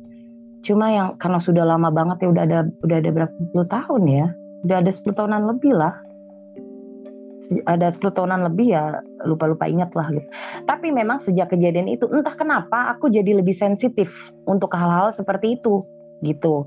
cuma 0.60 0.92
yang 0.92 1.08
karena 1.16 1.40
sudah 1.40 1.64
lama 1.64 1.88
banget 1.88 2.26
ya 2.26 2.28
udah 2.32 2.42
ada 2.44 2.58
udah 2.84 2.96
ada 3.00 3.10
berapa 3.12 3.34
puluh 3.52 3.68
tahun 3.70 4.02
ya 4.08 4.26
udah 4.66 4.76
ada 4.82 4.90
10 4.90 5.14
tahunan 5.14 5.42
lebih 5.46 5.72
lah 5.78 5.94
ada 7.70 7.86
10 7.86 8.10
tahunan 8.10 8.50
lebih 8.50 8.74
ya 8.74 8.98
lupa-lupa 9.22 9.70
ingat 9.70 9.94
lah 9.94 10.10
gitu 10.10 10.26
tapi 10.66 10.90
memang 10.90 11.22
sejak 11.22 11.54
kejadian 11.54 11.86
itu 11.86 12.10
entah 12.10 12.34
kenapa 12.34 12.90
aku 12.90 13.06
jadi 13.06 13.38
lebih 13.38 13.54
sensitif 13.54 14.10
untuk 14.50 14.74
hal-hal 14.74 15.14
seperti 15.14 15.54
itu 15.60 15.86
gitu 16.26 16.66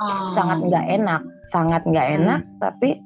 Oh. 0.00 0.32
sangat 0.32 0.64
nggak 0.64 0.86
enak, 0.96 1.22
sangat 1.52 1.84
nggak 1.84 2.06
Hmm. 2.08 2.16
enak, 2.24 2.40
tapi 2.56 2.96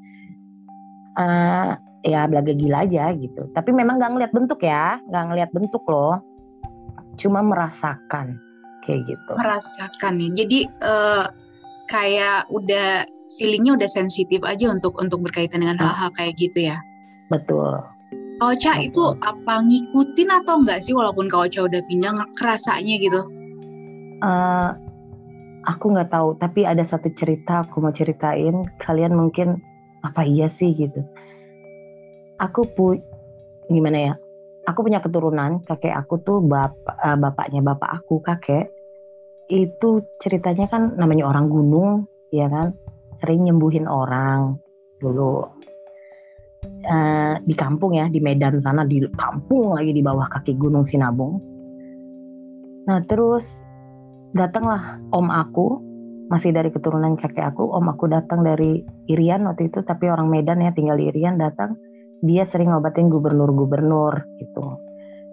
eh 1.18 1.70
ya 2.04 2.28
belaga 2.28 2.52
gila 2.52 2.84
aja 2.84 3.10
gitu. 3.16 3.48
Tapi 3.56 3.72
memang 3.72 3.96
nggak 3.98 4.12
ngeliat 4.12 4.32
bentuk 4.36 4.60
ya, 4.60 5.00
nggak 5.08 5.24
ngeliat 5.32 5.50
bentuk 5.56 5.82
loh, 5.88 6.20
cuma 7.16 7.40
merasakan 7.40 8.36
kayak 8.84 9.08
gitu. 9.08 9.32
merasakan 9.40 10.20
ya. 10.20 10.28
Jadi 10.44 10.58
eh, 10.68 11.24
kayak 11.88 12.52
udah 12.52 13.08
feelingnya 13.40 13.74
udah 13.80 13.88
sensitif 13.90 14.44
aja 14.44 14.68
untuk 14.68 14.92
untuk 15.00 15.24
berkaitan 15.24 15.64
dengan 15.64 15.80
Ah. 15.80 15.88
hal-hal 15.90 16.10
kayak 16.14 16.34
gitu 16.36 16.68
ya. 16.68 16.76
Betul. 17.32 17.80
Kak 18.34 18.60
Ocha 18.60 18.76
Betul. 18.76 18.86
itu 18.92 19.02
apa 19.24 19.54
ngikutin 19.64 20.28
atau 20.44 20.60
enggak 20.60 20.84
sih 20.84 20.92
walaupun 20.92 21.32
Kak 21.32 21.48
Ocha 21.48 21.64
udah 21.64 21.80
pindah 21.88 22.12
kerasanya 22.36 22.94
gitu? 23.00 23.20
Eh 24.20 24.70
aku 25.64 25.84
nggak 25.96 26.12
tahu, 26.12 26.36
tapi 26.36 26.68
ada 26.68 26.84
satu 26.84 27.08
cerita 27.16 27.64
aku 27.64 27.80
mau 27.80 27.94
ceritain. 27.94 28.68
Kalian 28.84 29.16
mungkin 29.16 29.56
apa 30.04 30.28
iya 30.28 30.52
sih 30.52 30.76
gitu. 30.76 31.00
Aku 32.40 32.66
pu 32.66 32.98
gimana 33.70 33.98
ya? 33.98 34.14
Aku 34.64 34.80
punya 34.80 34.98
keturunan 34.98 35.60
kakek 35.62 35.92
aku 35.92 36.18
tuh 36.24 36.40
bapak 36.40 36.96
eh, 37.04 37.18
bapaknya 37.20 37.60
bapak 37.62 38.02
aku 38.02 38.18
kakek. 38.24 38.72
Itu 39.46 40.02
ceritanya 40.18 40.66
kan 40.66 40.96
namanya 40.96 41.28
orang 41.28 41.46
gunung 41.52 42.08
ya 42.34 42.48
kan? 42.50 42.74
Sering 43.22 43.46
nyembuhin 43.46 43.86
orang 43.86 44.58
dulu. 44.98 45.46
Eh, 46.64 47.34
di 47.44 47.54
kampung 47.54 47.92
ya 47.92 48.08
di 48.08 48.24
Medan 48.24 48.56
sana 48.56 48.88
di 48.88 49.04
kampung 49.14 49.76
lagi 49.76 49.92
di 49.92 50.00
bawah 50.00 50.26
kaki 50.32 50.56
Gunung 50.56 50.88
Sinabung. 50.88 51.38
Nah 52.88 53.00
terus 53.04 53.44
datanglah 54.32 54.98
om 55.12 55.28
aku 55.28 55.80
masih 56.32 56.56
dari 56.56 56.72
keturunan 56.72 57.20
kakek 57.20 57.52
aku. 57.52 57.68
Om 57.68 57.94
aku 57.94 58.08
datang 58.08 58.42
dari 58.42 58.80
Irian 59.12 59.44
waktu 59.44 59.68
itu 59.68 59.84
tapi 59.84 60.08
orang 60.08 60.32
Medan 60.32 60.64
ya 60.64 60.72
tinggal 60.72 60.96
di 60.96 61.12
Irian 61.12 61.36
datang 61.36 61.76
dia 62.24 62.48
sering 62.48 62.72
ngobatin 62.72 63.12
gubernur-gubernur 63.12 64.24
gitu 64.40 64.80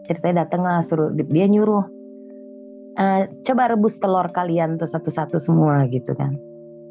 ceritanya 0.05 0.45
datanglah 0.45 0.83
suruh 0.83 1.09
dia 1.15 1.47
nyuruh 1.47 1.87
"Eh, 2.99 3.31
coba 3.47 3.71
rebus 3.71 3.95
telur 4.03 4.27
kalian 4.35 4.75
tuh 4.75 4.91
satu-satu 4.91 5.39
semua 5.39 5.87
gitu 5.87 6.11
kan 6.13 6.35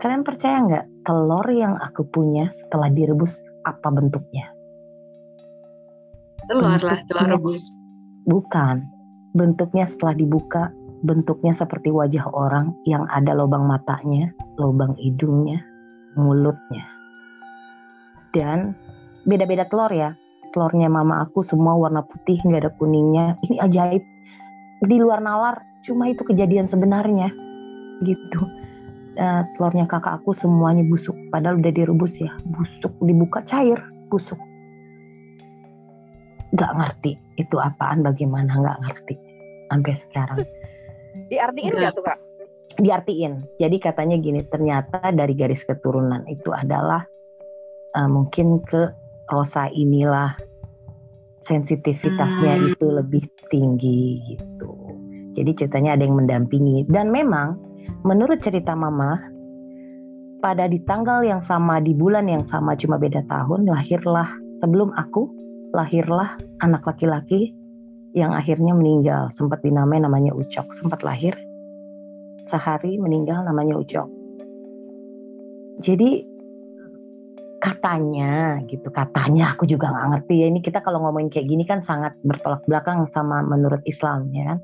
kalian 0.00 0.25
percaya 0.25 0.57
nggak 0.64 0.87
telur 1.04 1.45
yang 1.52 1.76
aku 1.76 2.09
punya 2.09 2.49
setelah 2.57 2.88
direbus 2.88 3.37
apa 3.69 3.92
bentuknya 3.92 4.49
Telur 6.50 6.83
lah, 6.83 6.99
telur 7.07 7.38
rebus. 7.38 7.62
Bukan. 8.26 8.83
Bentuknya 9.38 9.87
setelah 9.87 10.19
dibuka, 10.19 10.75
bentuknya 11.07 11.54
seperti 11.54 11.95
wajah 11.95 12.26
orang 12.35 12.75
yang 12.90 13.07
ada 13.07 13.38
lubang 13.38 13.71
matanya, 13.71 14.35
lubang 14.59 14.99
hidungnya, 14.99 15.62
mulutnya. 16.19 16.83
Dan 18.35 18.75
beda-beda 19.26 19.66
telur 19.68 19.90
ya. 19.92 20.16
Telurnya 20.50 20.90
mama 20.90 21.22
aku 21.22 21.46
semua 21.46 21.78
warna 21.78 22.02
putih, 22.02 22.42
nggak 22.42 22.66
ada 22.66 22.72
kuningnya. 22.74 23.38
Ini 23.46 23.62
ajaib. 23.62 24.02
Di 24.80 24.96
luar 24.96 25.20
nalar, 25.22 25.60
cuma 25.86 26.10
itu 26.10 26.26
kejadian 26.26 26.66
sebenarnya. 26.66 27.30
Gitu. 28.02 28.40
Eh, 29.14 29.42
telurnya 29.54 29.86
kakak 29.86 30.24
aku 30.24 30.34
semuanya 30.34 30.82
busuk. 30.86 31.14
Padahal 31.30 31.60
udah 31.62 31.72
direbus 31.72 32.18
ya. 32.18 32.32
Busuk, 32.50 32.90
dibuka 33.04 33.44
cair, 33.46 33.78
busuk 34.10 34.40
nggak 36.50 36.72
ngerti 36.74 37.12
itu 37.38 37.56
apaan 37.62 38.02
bagaimana 38.02 38.50
nggak 38.58 38.78
ngerti 38.86 39.14
sampai 39.70 39.94
sekarang 39.94 40.38
Diartiin 41.30 41.74
nggak 41.74 41.94
tuh 41.94 42.04
kak? 42.06 42.18
diartiin 42.78 43.32
jadi 43.58 43.76
katanya 43.78 44.16
gini 44.18 44.42
ternyata 44.46 45.14
dari 45.14 45.34
garis 45.34 45.62
keturunan 45.62 46.26
itu 46.26 46.50
adalah 46.50 47.06
eh, 47.94 48.08
mungkin 48.10 48.62
ke 48.66 48.90
Rosa 49.30 49.70
inilah 49.70 50.34
sensitivitasnya 51.40 52.54
Hmm. 52.60 52.68
itu 52.68 52.87
lebih 52.87 53.25
tinggi 53.49 54.20
gitu. 54.34 54.70
Jadi 55.32 55.50
ceritanya 55.56 55.96
ada 55.96 56.04
yang 56.04 56.18
mendampingi. 56.18 56.84
Dan 56.90 57.08
memang 57.14 57.56
menurut 58.04 58.42
cerita 58.42 58.76
mama 58.76 59.16
pada 60.42 60.66
di 60.66 60.82
tanggal 60.84 61.25
yang 61.25 61.40
sama 61.40 61.78
di 61.80 61.94
bulan 61.96 62.26
yang 62.28 62.44
sama 62.44 62.75
cuma 62.76 62.96
beda 62.96 63.25
tahun 63.28 63.68
lahirlah 63.68 64.28
sebelum 64.60 64.92
aku 64.96 65.30
lahirlah 65.72 66.37
anak 66.60 66.82
laki-laki 66.84 67.54
yang 68.12 68.34
akhirnya 68.34 68.75
meninggal. 68.75 69.30
Sempat 69.30 69.62
dinamai 69.62 70.02
namanya 70.02 70.34
Ucok. 70.34 70.66
Sempat 70.76 71.06
lahir 71.06 71.32
sehari 72.44 72.99
meninggal 72.99 73.46
namanya 73.46 73.78
Ucok. 73.78 74.10
Jadi 75.80 76.29
katanya 77.61 78.59
gitu. 78.67 78.88
Katanya 78.88 79.55
aku 79.55 79.69
juga 79.69 79.93
nggak 79.93 80.09
ngerti 80.17 80.35
ya. 80.43 80.47
Ini 80.49 80.61
kita 80.64 80.81
kalau 80.81 81.05
ngomongin 81.05 81.29
kayak 81.29 81.47
gini 81.47 81.64
kan 81.69 81.85
sangat 81.85 82.17
bertolak 82.25 82.64
belakang 82.64 83.05
sama 83.07 83.45
menurut 83.45 83.85
Islam 83.85 84.33
ya 84.33 84.57
kan? 84.57 84.59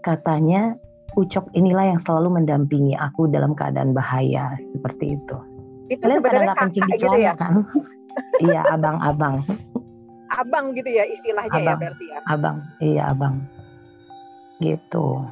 Katanya 0.00 0.62
Ucok 1.18 1.50
inilah 1.58 1.90
yang 1.90 2.00
selalu 2.06 2.38
mendampingi 2.38 2.94
aku 2.94 3.26
dalam 3.26 3.58
keadaan 3.58 3.90
bahaya. 3.90 4.54
Seperti 4.70 5.18
itu. 5.18 5.36
Itu 5.90 6.06
Kalian 6.06 6.22
sebenarnya 6.22 6.54
kencing 6.54 6.86
kakak 6.86 6.98
gitu 7.02 7.18
ya, 7.18 7.34
kan? 7.34 7.66
iya 8.46 8.62
abang-abang, 8.70 9.42
abang 10.34 10.72
gitu 10.74 10.90
ya 10.90 11.04
istilahnya 11.06 11.58
ya 11.58 11.62
Abang. 11.74 11.78
berarti 11.82 12.04
ya. 12.06 12.18
abang, 12.30 12.56
iya 12.82 13.02
abang, 13.10 13.34
gitu. 14.62 15.24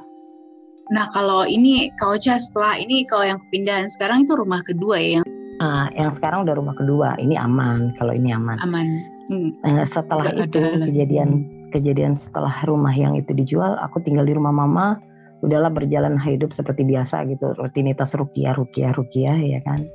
Nah 0.88 1.06
kalau 1.12 1.44
ini 1.44 1.92
Ocha 2.00 2.40
setelah 2.40 2.80
ini 2.80 3.04
kalau 3.04 3.28
yang 3.28 3.38
kepindahan 3.48 3.86
sekarang 3.92 4.24
itu 4.24 4.32
rumah 4.32 4.64
kedua 4.64 4.96
ya 4.96 5.20
yang 5.20 5.27
Ah, 5.58 5.90
yang 5.98 6.14
sekarang 6.14 6.46
udah 6.46 6.54
rumah 6.54 6.74
kedua, 6.78 7.18
ini 7.18 7.34
aman. 7.34 7.94
Kalau 7.98 8.14
ini 8.14 8.30
aman. 8.30 8.58
aman. 8.62 8.86
Hmm. 9.28 9.50
Eh, 9.66 9.84
setelah 9.84 10.30
Nggak 10.30 10.48
itu 10.48 10.58
ada 10.62 10.86
kejadian 10.88 11.30
kejadian 11.68 12.16
setelah 12.16 12.54
rumah 12.64 12.94
yang 12.96 13.12
itu 13.12 13.36
dijual, 13.36 13.76
aku 13.82 14.00
tinggal 14.00 14.24
di 14.24 14.32
rumah 14.32 14.54
mama. 14.54 14.96
Udahlah 15.44 15.70
berjalan 15.70 16.18
hidup 16.18 16.50
seperti 16.50 16.82
biasa 16.82 17.22
gitu, 17.30 17.54
rutinitas 17.60 18.16
rukiah, 18.16 18.56
rukiah, 18.56 18.90
rukiah 18.96 19.36
ya 19.38 19.60
kan. 19.62 19.86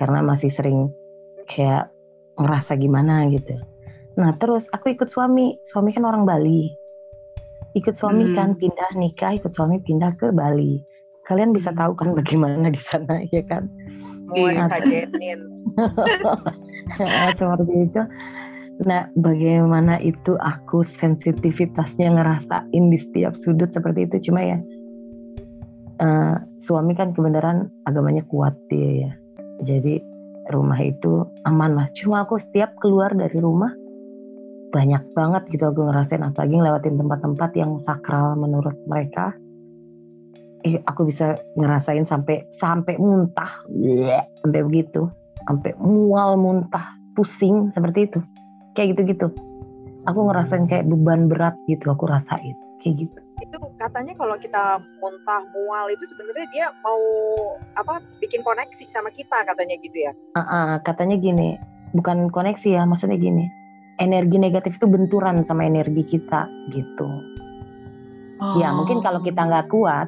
Karena 0.00 0.24
masih 0.24 0.50
sering 0.50 0.90
kayak 1.46 1.90
ngerasa 2.38 2.74
gimana 2.78 3.26
gitu. 3.30 3.54
Nah 4.18 4.34
terus 4.38 4.66
aku 4.74 4.94
ikut 4.94 5.06
suami, 5.06 5.58
suami 5.62 5.94
kan 5.94 6.02
orang 6.06 6.26
Bali. 6.26 6.74
Ikut 7.76 7.94
suami 7.94 8.32
Hmm. 8.32 8.34
kan 8.34 8.48
pindah 8.58 8.90
nikah, 8.98 9.36
ikut 9.38 9.54
suami 9.54 9.78
pindah 9.84 10.16
ke 10.18 10.34
Bali. 10.34 10.82
Kalian 11.28 11.52
bisa 11.52 11.70
Hmm. 11.70 11.78
tahu 11.84 11.92
kan 11.94 12.08
bagaimana 12.16 12.72
di 12.72 12.80
sana 12.80 13.22
ya 13.28 13.44
kan. 13.46 13.68
Iya. 14.34 14.68
disajenin. 14.68 15.40
seperti 17.38 17.74
itu. 17.86 18.02
Nah, 18.86 19.10
bagaimana 19.18 19.98
itu 19.98 20.38
aku 20.38 20.86
sensitivitasnya 20.86 22.14
ngerasain 22.14 22.84
di 22.90 22.98
setiap 22.98 23.34
sudut 23.34 23.74
seperti 23.74 24.06
itu. 24.06 24.30
Cuma 24.30 24.40
ya, 24.42 24.58
eh, 25.98 26.36
suami 26.62 26.94
kan 26.94 27.10
kebenaran 27.10 27.66
agamanya 27.90 28.22
kuat 28.30 28.54
dia 28.70 29.08
ya. 29.08 29.12
Jadi 29.66 29.98
rumah 30.54 30.78
itu 30.78 31.26
aman 31.42 31.74
lah. 31.74 31.86
Cuma 31.98 32.22
aku 32.22 32.38
setiap 32.38 32.78
keluar 32.78 33.10
dari 33.10 33.38
rumah 33.42 33.74
banyak 34.68 35.00
banget 35.16 35.48
gitu 35.48 35.72
aku 35.72 35.88
ngerasain 35.88 36.20
apalagi 36.20 36.60
ngelewatin 36.60 37.00
tempat-tempat 37.00 37.50
yang 37.56 37.80
sakral 37.82 38.36
menurut 38.36 38.76
mereka. 38.84 39.32
Eh, 40.66 40.82
aku 40.90 41.06
bisa 41.06 41.38
ngerasain 41.54 42.02
sampai 42.02 42.42
sampai 42.58 42.98
muntah, 42.98 43.62
Bleh, 43.70 44.26
sampai 44.42 44.66
begitu. 44.66 45.06
Sampai 45.46 45.70
mual 45.78 46.34
muntah 46.34 46.98
pusing 47.14 47.70
seperti 47.78 48.10
itu. 48.10 48.18
Kayak 48.74 48.98
gitu-gitu. 48.98 49.30
Aku 50.10 50.26
ngerasain 50.26 50.66
kayak 50.66 50.90
beban 50.90 51.30
berat 51.30 51.54
gitu 51.70 51.94
aku 51.94 52.10
rasain. 52.10 52.58
Kayak 52.82 53.06
gitu. 53.06 53.18
Itu 53.38 53.56
katanya 53.78 54.18
kalau 54.18 54.34
kita 54.34 54.82
muntah 54.98 55.42
mual 55.54 55.94
itu 55.94 56.02
sebenarnya 56.10 56.46
dia 56.50 56.66
mau 56.82 57.02
apa 57.78 58.02
bikin 58.18 58.42
koneksi 58.42 58.90
sama 58.90 59.14
kita 59.14 59.46
katanya 59.46 59.78
gitu 59.78 60.10
ya. 60.10 60.12
Ah, 60.34 60.42
ah, 60.42 60.70
katanya 60.82 61.14
gini. 61.22 61.54
Bukan 61.94 62.34
koneksi 62.34 62.82
ya 62.82 62.82
maksudnya 62.82 63.14
gini. 63.14 63.46
Energi 64.02 64.42
negatif 64.42 64.78
itu 64.78 64.90
benturan 64.90 65.46
sama 65.46 65.70
energi 65.70 66.02
kita 66.18 66.50
gitu. 66.74 67.06
Ya 68.58 68.70
mungkin 68.70 69.02
kalau 69.02 69.18
kita 69.18 69.50
nggak 69.50 69.66
kuat 69.66 70.06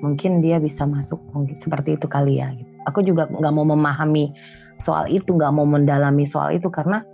mungkin 0.00 0.40
dia 0.40 0.56
bisa 0.60 0.84
masuk 0.88 1.20
mungkin 1.32 1.56
seperti 1.60 1.96
itu 2.00 2.08
kali 2.08 2.40
ya 2.40 2.52
gitu. 2.56 2.72
aku 2.88 3.04
juga 3.04 3.28
nggak 3.28 3.52
mau 3.52 3.64
memahami 3.68 4.32
soal 4.80 5.06
itu 5.12 5.36
nggak 5.36 5.52
mau 5.52 5.68
mendalami 5.68 6.24
soal 6.24 6.56
itu 6.56 6.72
karena 6.72 7.04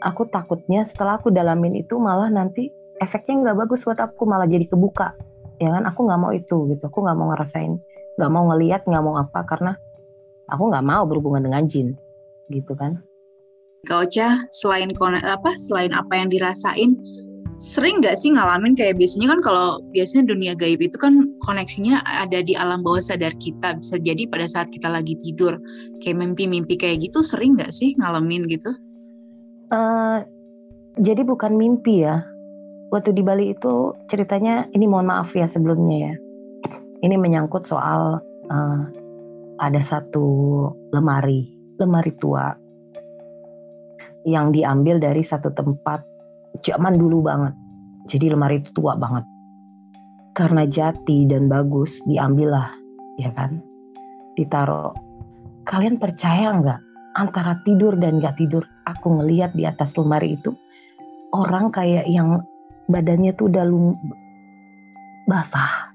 aku 0.00 0.28
takutnya 0.28 0.84
setelah 0.84 1.20
aku 1.20 1.28
dalamin 1.32 1.76
itu 1.76 1.96
malah 2.00 2.28
nanti 2.32 2.72
efeknya 3.00 3.52
nggak 3.52 3.56
bagus 3.66 3.84
buat 3.84 4.00
aku 4.00 4.24
malah 4.24 4.48
jadi 4.48 4.64
kebuka. 4.68 5.12
Ya 5.56 5.72
kan? 5.72 5.88
Aku 5.88 6.04
nggak 6.04 6.20
mau 6.20 6.32
itu 6.32 6.68
gitu. 6.72 6.84
Aku 6.88 7.04
nggak 7.04 7.16
mau 7.16 7.32
ngerasain 7.32 7.80
nggak 8.16 8.32
mau 8.32 8.48
ngelihat 8.48 8.88
nggak 8.88 9.04
mau 9.04 9.20
apa 9.20 9.44
karena 9.44 9.76
aku 10.48 10.72
nggak 10.72 10.86
mau 10.88 11.04
berhubungan 11.04 11.44
dengan 11.44 11.68
jin 11.68 11.92
gitu 12.48 12.72
kan? 12.72 13.04
Kak 13.84 14.10
Ocha 14.10 14.40
selain 14.50 14.90
apa 14.96 15.50
selain 15.60 15.92
apa 15.92 16.16
yang 16.16 16.32
dirasain 16.32 16.96
sering 17.56 18.04
nggak 18.04 18.20
sih 18.20 18.36
ngalamin 18.36 18.76
kayak 18.76 19.00
biasanya 19.00 19.32
kan 19.32 19.40
kalau 19.40 19.68
biasanya 19.96 20.28
dunia 20.28 20.52
gaib 20.52 20.76
itu 20.84 20.96
kan 21.00 21.24
koneksinya 21.48 22.04
ada 22.04 22.44
di 22.44 22.52
alam 22.52 22.84
bawah 22.84 23.00
sadar 23.00 23.32
kita 23.40 23.80
bisa 23.80 23.96
jadi 23.96 24.28
pada 24.28 24.44
saat 24.44 24.68
kita 24.68 24.92
lagi 24.92 25.16
tidur 25.24 25.56
kayak 26.04 26.20
mimpi-mimpi 26.20 26.76
kayak 26.76 27.08
gitu 27.08 27.24
sering 27.24 27.56
nggak 27.56 27.72
sih 27.72 27.96
ngalamin 27.96 28.44
gitu? 28.52 28.76
Eh, 29.72 30.18
jadi 31.00 31.24
bukan 31.24 31.56
mimpi 31.56 32.04
ya. 32.04 32.20
Waktu 32.92 33.16
di 33.16 33.24
Bali 33.24 33.56
itu 33.56 33.96
ceritanya 34.12 34.68
ini 34.76 34.84
mohon 34.84 35.08
maaf 35.08 35.32
ya 35.32 35.48
sebelumnya 35.48 36.12
ya. 36.12 36.14
Ini 37.08 37.16
menyangkut 37.16 37.64
soal 37.64 38.20
eh, 38.52 38.80
ada 39.64 39.80
satu 39.80 40.28
lemari 40.92 41.48
lemari 41.80 42.12
tua 42.20 42.52
yang 44.28 44.52
diambil 44.52 45.00
dari 45.00 45.24
satu 45.24 45.48
tempat 45.56 46.04
zaman 46.66 46.98
dulu 46.98 47.22
banget. 47.22 47.54
Jadi 48.10 48.34
lemari 48.34 48.58
itu 48.58 48.74
tua 48.74 48.98
banget. 48.98 49.22
Karena 50.34 50.66
jati 50.66 51.24
dan 51.30 51.46
bagus 51.46 52.02
diambillah 52.04 52.68
ya 53.22 53.30
kan? 53.32 53.62
Ditaruh. 54.34 54.92
Kalian 55.64 55.96
percaya 56.02 56.50
nggak? 56.58 56.80
Antara 57.16 57.56
tidur 57.64 57.96
dan 57.96 58.20
nggak 58.20 58.36
tidur 58.36 58.60
aku 58.84 59.22
ngelihat 59.22 59.56
di 59.56 59.64
atas 59.64 59.96
lemari 59.96 60.36
itu 60.36 60.52
orang 61.32 61.72
kayak 61.72 62.04
yang 62.04 62.44
badannya 62.92 63.32
tuh 63.32 63.48
udah 63.48 63.64
lum 63.64 63.96
basah. 65.24 65.90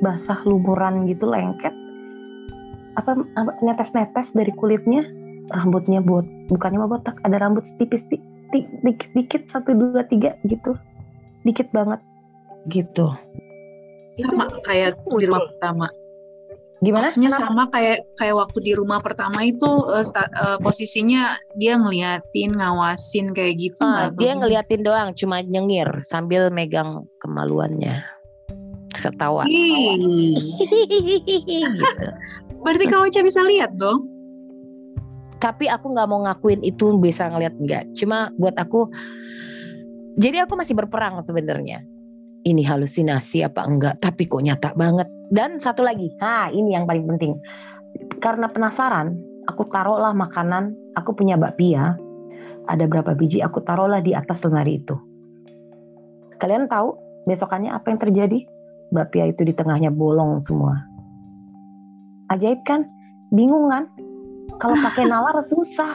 Basah 0.00 0.38
lumuran 0.46 1.10
gitu 1.10 1.26
lengket. 1.26 1.74
Apa, 2.96 3.18
netes-netes 3.60 4.32
dari 4.32 4.54
kulitnya. 4.54 5.02
Rambutnya 5.50 5.98
buat 5.98 6.22
bukannya 6.46 6.86
botak 6.86 7.18
ada 7.26 7.42
rambut 7.42 7.66
tipis 7.74 8.06
di- 8.06 8.22
di- 8.22 8.29
dikit 8.52 9.10
dikit 9.14 9.42
satu 9.46 9.72
dua 9.72 10.04
tiga 10.06 10.36
gitu. 10.44 10.76
Dikit 11.42 11.72
banget. 11.72 11.98
Gitu. 12.68 13.08
Sama 14.20 14.50
kayak 14.66 15.00
di 15.06 15.24
rumah 15.24 15.48
pertama. 15.48 15.88
Gimana? 16.80 17.12
Maksudnya 17.12 17.28
Kenapa? 17.28 17.44
sama 17.44 17.62
kayak 17.68 17.98
kayak 18.16 18.36
waktu 18.40 18.58
di 18.64 18.72
rumah 18.72 19.04
pertama 19.04 19.44
itu 19.44 19.68
eh, 19.92 20.00
sta- 20.00 20.32
eh, 20.32 20.56
posisinya 20.64 21.36
dia 21.60 21.76
ngeliatin 21.76 22.56
ngawasin 22.56 23.36
kayak 23.36 23.60
gitu 23.60 23.84
Ah, 23.84 24.08
nggak? 24.08 24.16
dia 24.16 24.32
ngeliatin 24.32 24.80
doang 24.80 25.12
cuma 25.12 25.44
nyengir 25.44 25.84
sambil 26.08 26.48
megang 26.48 27.04
kemaluannya. 27.20 28.00
Ketawa. 28.96 29.44
Gitu. 29.50 31.84
Berarti 32.60 32.84
Ocha 32.92 33.20
bisa 33.24 33.40
lihat 33.44 33.72
dong 33.76 34.04
tapi 35.40 35.66
aku 35.72 35.96
nggak 35.96 36.08
mau 36.12 36.20
ngakuin 36.28 36.60
itu 36.60 36.94
bisa 37.00 37.26
ngeliat 37.32 37.56
nggak. 37.56 37.96
Cuma 37.96 38.28
buat 38.36 38.54
aku 38.60 38.92
jadi 40.20 40.44
aku 40.44 40.54
masih 40.60 40.76
berperang 40.76 41.16
sebenarnya. 41.24 41.80
Ini 42.44 42.60
halusinasi 42.64 43.44
apa 43.44 43.64
enggak? 43.64 44.04
Tapi 44.04 44.28
kok 44.28 44.44
nyata 44.44 44.76
banget. 44.76 45.08
Dan 45.32 45.56
satu 45.56 45.80
lagi 45.80 46.12
ha 46.20 46.52
ini 46.52 46.76
yang 46.76 46.84
paling 46.84 47.08
penting. 47.16 47.40
Karena 48.20 48.52
penasaran 48.52 49.16
aku 49.48 49.64
taruhlah 49.72 50.12
makanan 50.12 50.76
aku 50.94 51.16
punya 51.16 51.40
bakpia. 51.40 51.96
Ada 52.68 52.84
berapa 52.86 53.16
biji 53.16 53.40
aku 53.40 53.64
taruhlah 53.64 54.04
di 54.04 54.12
atas 54.12 54.44
lemari 54.44 54.78
itu. 54.78 54.94
Kalian 56.36 56.68
tahu 56.68 56.96
besokannya 57.24 57.72
apa 57.72 57.88
yang 57.88 58.00
terjadi? 58.00 58.38
Bakpia 58.92 59.32
itu 59.32 59.46
di 59.46 59.56
tengahnya 59.56 59.88
bolong 59.88 60.44
semua. 60.44 60.76
Ajaib 62.28 62.60
kan? 62.68 62.84
Bingung 63.30 63.70
kan 63.70 63.86
kalau 64.58 64.76
pakai 64.80 65.04
nalar 65.06 65.38
susah. 65.44 65.94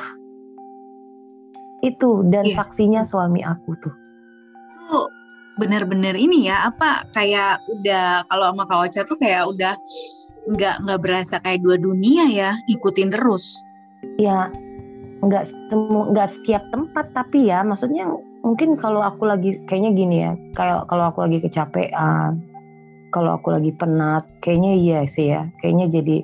Itu 1.84 2.26
dan 2.32 2.48
Iya. 2.48 2.56
saksinya 2.64 3.02
suami 3.06 3.44
aku 3.46 3.76
tuh. 3.84 3.94
Tuh 4.90 5.08
bener-bener 5.56 6.16
ini 6.20 6.52
ya 6.52 6.68
apa 6.68 7.08
kayak 7.16 7.64
udah 7.72 8.28
kalau 8.28 8.52
sama 8.52 8.64
Kak 8.68 8.80
Ocha 8.90 9.02
tuh 9.08 9.16
kayak 9.16 9.48
udah 9.48 9.74
nggak 10.52 10.76
nggak 10.84 11.00
berasa 11.02 11.40
kayak 11.40 11.64
dua 11.64 11.80
dunia 11.80 12.26
ya 12.32 12.52
ikutin 12.68 13.12
terus. 13.14 13.64
Ya 14.20 14.50
nggak 15.26 15.50
nggak 16.12 16.30
setiap 16.38 16.64
tempat 16.70 17.10
tapi 17.16 17.50
ya 17.50 17.66
maksudnya 17.66 18.06
mungkin 18.46 18.78
kalau 18.78 19.02
aku 19.02 19.26
lagi 19.26 19.58
kayaknya 19.66 19.92
gini 19.98 20.16
ya 20.22 20.32
kayak 20.54 20.86
kalau 20.86 21.10
aku 21.10 21.26
lagi 21.26 21.42
kecapean 21.42 22.46
kalau 23.10 23.42
aku 23.42 23.50
lagi 23.50 23.74
penat 23.74 24.22
kayaknya 24.46 24.74
iya 24.78 25.00
sih 25.10 25.34
ya 25.34 25.50
kayaknya 25.64 25.90
jadi 25.90 26.18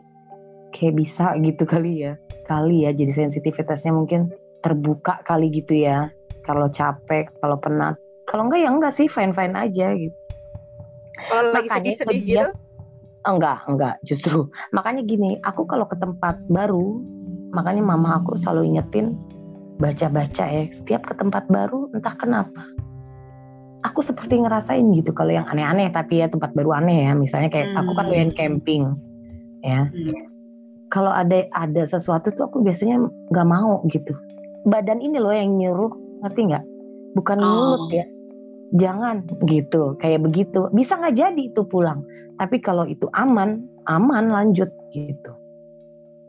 kayak 0.71 0.97
bisa 0.97 1.35
gitu 1.39 1.63
kali 1.73 2.07
ya 2.07 2.13
kali 2.45 2.83
ya 2.83 2.91
jadi 2.91 3.27
sensitivitasnya 3.27 3.91
mungkin 3.91 4.31
terbuka 4.61 5.23
kali 5.23 5.47
gitu 5.51 5.85
ya 5.85 6.09
kalau 6.43 6.67
capek 6.67 7.29
kalau 7.39 7.55
penat 7.57 7.95
kalau 8.25 8.47
enggak 8.47 8.63
ya 8.65 8.69
enggak 8.71 8.93
sih 8.95 9.07
fine 9.07 9.31
fine 9.31 9.53
aja 9.53 9.93
gitu 9.93 10.15
Kalau 11.21 11.53
lagi 11.53 11.69
Makanya 11.69 11.77
sedih-sedih 11.85 12.17
itu 12.17 12.25
dia- 12.25 12.49
gitu, 12.49 12.49
Enggak, 13.21 13.61
enggak, 13.69 14.01
justru. 14.01 14.49
Makanya 14.73 15.05
gini, 15.05 15.37
aku 15.45 15.69
kalau 15.69 15.85
ke 15.85 15.93
tempat 15.93 16.41
baru, 16.49 16.97
makanya 17.53 17.85
mama 17.85 18.17
aku 18.17 18.33
selalu 18.33 18.73
ingetin 18.73 19.13
baca-baca 19.77 20.49
ya. 20.49 20.65
Setiap 20.73 21.05
ke 21.05 21.13
tempat 21.13 21.45
baru, 21.45 21.93
entah 21.93 22.17
kenapa. 22.17 22.65
Aku 23.85 24.01
seperti 24.01 24.41
ngerasain 24.41 24.89
gitu 24.97 25.13
kalau 25.13 25.29
yang 25.29 25.45
aneh-aneh, 25.45 25.93
tapi 25.93 26.25
ya 26.25 26.33
tempat 26.33 26.49
baru 26.57 26.81
aneh 26.81 27.05
ya. 27.05 27.13
Misalnya 27.13 27.53
kayak 27.53 27.77
aku 27.77 27.93
kan 27.93 28.09
Hmm. 28.09 28.13
doyan 28.13 28.31
camping, 28.33 28.83
ya. 29.61 29.85
Hmm. 29.85 30.30
Kalau 30.91 31.09
ada 31.09 31.47
ada 31.55 31.87
sesuatu 31.87 32.29
tuh 32.35 32.51
aku 32.51 32.61
biasanya 32.61 33.07
nggak 33.31 33.47
mau 33.47 33.79
gitu. 33.89 34.11
Badan 34.67 34.99
ini 35.01 35.17
loh 35.17 35.33
yang 35.33 35.57
nyuruh, 35.57 35.89
ngerti 36.21 36.51
nggak? 36.51 36.63
Bukan 37.17 37.37
Oh. 37.41 37.47
mulut 37.47 37.83
ya. 37.95 38.05
Jangan 38.71 39.27
gitu, 39.47 39.95
kayak 39.99 40.23
begitu. 40.23 40.67
Bisa 40.71 40.95
nggak 40.99 41.15
jadi 41.17 41.41
itu 41.41 41.63
pulang. 41.67 42.03
Tapi 42.39 42.59
kalau 42.63 42.87
itu 42.87 43.07
aman, 43.15 43.63
aman 43.87 44.31
lanjut 44.31 44.69
gitu. 44.91 45.31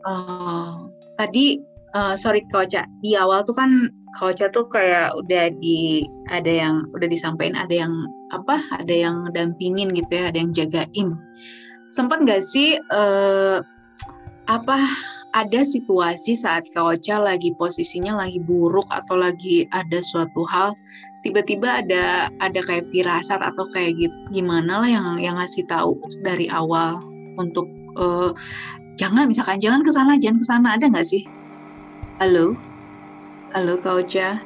Oh, 0.03 0.91
tadi 1.15 1.63
eh, 1.95 2.15
sorry 2.19 2.43
Kak 2.51 2.67
Ocha, 2.67 2.83
di 2.99 3.15
awal 3.15 3.47
tuh 3.47 3.55
kan 3.55 3.87
Kak 4.19 4.35
Ocha 4.35 4.47
tuh 4.51 4.67
kayak 4.67 5.15
udah 5.15 5.55
di 5.55 6.03
ada 6.27 6.49
yang 6.51 6.83
udah 6.91 7.07
disampaikan 7.07 7.55
ada 7.55 7.87
yang 7.87 7.93
apa? 8.35 8.59
Ada 8.75 8.91
yang 8.91 9.17
dampingin 9.31 9.95
gitu 9.95 10.11
ya, 10.11 10.33
ada 10.33 10.37
yang 10.43 10.51
jagain. 10.51 11.15
Sempat 11.95 12.25
nggak 12.27 12.43
sih 12.43 12.75
eh, 12.75 13.57
apa 14.51 14.75
ada 15.33 15.61
situasi 15.63 16.35
saat 16.35 16.67
Kak 16.75 16.99
Ocha 16.99 17.17
lagi 17.17 17.55
posisinya 17.55 18.19
lagi 18.19 18.43
buruk 18.43 18.85
atau 18.91 19.15
lagi 19.17 19.65
ada 19.71 20.03
suatu 20.03 20.43
hal 20.45 20.75
tiba-tiba 21.23 21.79
ada 21.79 22.27
ada 22.43 22.59
kayak 22.59 22.83
firasat 22.91 23.39
atau 23.39 23.63
kayak 23.71 23.95
gitu 23.95 24.17
gimana 24.35 24.83
lah 24.83 24.89
yang 24.91 25.07
yang 25.17 25.35
ngasih 25.39 25.63
tahu 25.65 25.95
dari 26.21 26.51
awal 26.51 26.99
untuk 27.39 27.65
eh, 27.95 28.31
jangan 28.99 29.31
misalkan 29.31 29.57
jangan 29.63 29.81
ke 29.81 29.91
sana 29.95 30.19
jangan 30.19 30.37
ke 30.37 30.45
sana 30.45 30.67
ada 30.75 30.85
nggak 30.91 31.07
sih? 31.07 31.23
Halo? 32.21 32.53
Halo 33.57 33.79
Kak 33.81 34.05
Ocha 34.05 34.37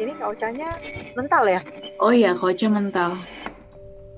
Ini 0.00 0.18
kaucanya 0.18 0.80
mental 1.14 1.46
ya? 1.46 1.60
oh 2.00 2.10
iya 2.10 2.32
Kak 2.32 2.56
Ocha 2.56 2.66
mental 2.72 3.14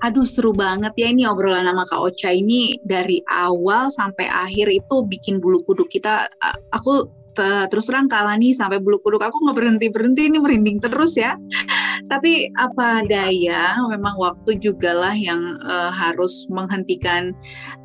aduh 0.03 0.27
seru 0.27 0.51
banget 0.51 0.91
ya 0.97 1.07
ini 1.11 1.23
obrolan 1.27 1.67
sama 1.67 1.83
Kak 1.87 2.01
Ocha. 2.01 2.29
Ini 2.33 2.81
dari 2.83 3.21
awal 3.29 3.87
sampai 3.91 4.27
akhir 4.27 4.67
itu 4.71 5.05
bikin 5.05 5.39
bulu 5.39 5.63
kuduk 5.63 5.87
kita 5.87 6.27
aku 6.73 7.07
te- 7.35 7.67
terus 7.67 7.91
terang 7.91 8.07
kalah 8.07 8.39
nih 8.39 8.55
sampai 8.55 8.79
bulu 8.79 8.97
kuduk. 9.03 9.21
Aku 9.21 9.35
nggak 9.45 9.57
berhenti 9.59 9.87
berhenti 9.91 10.31
ini 10.31 10.39
merinding 10.39 10.79
terus 10.79 11.19
ya. 11.19 11.35
Tapi 12.11 12.49
apa 12.55 13.03
daya 13.07 13.75
memang 13.91 14.15
waktu 14.15 14.57
juga 14.59 14.95
lah 14.95 15.15
yang 15.15 15.41
eh, 15.61 15.91
harus 15.91 16.47
menghentikan 16.47 17.35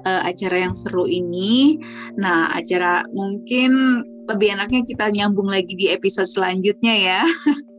eh, 0.06 0.22
acara 0.24 0.70
yang 0.70 0.74
seru 0.74 1.04
ini. 1.04 1.76
Nah 2.16 2.50
acara 2.54 3.02
mungkin 3.10 4.02
lebih 4.30 4.54
enaknya 4.54 4.86
kita 4.86 5.10
nyambung 5.10 5.50
lagi 5.50 5.74
di 5.74 5.90
episode 5.90 6.30
selanjutnya 6.30 6.94
ya 6.94 7.20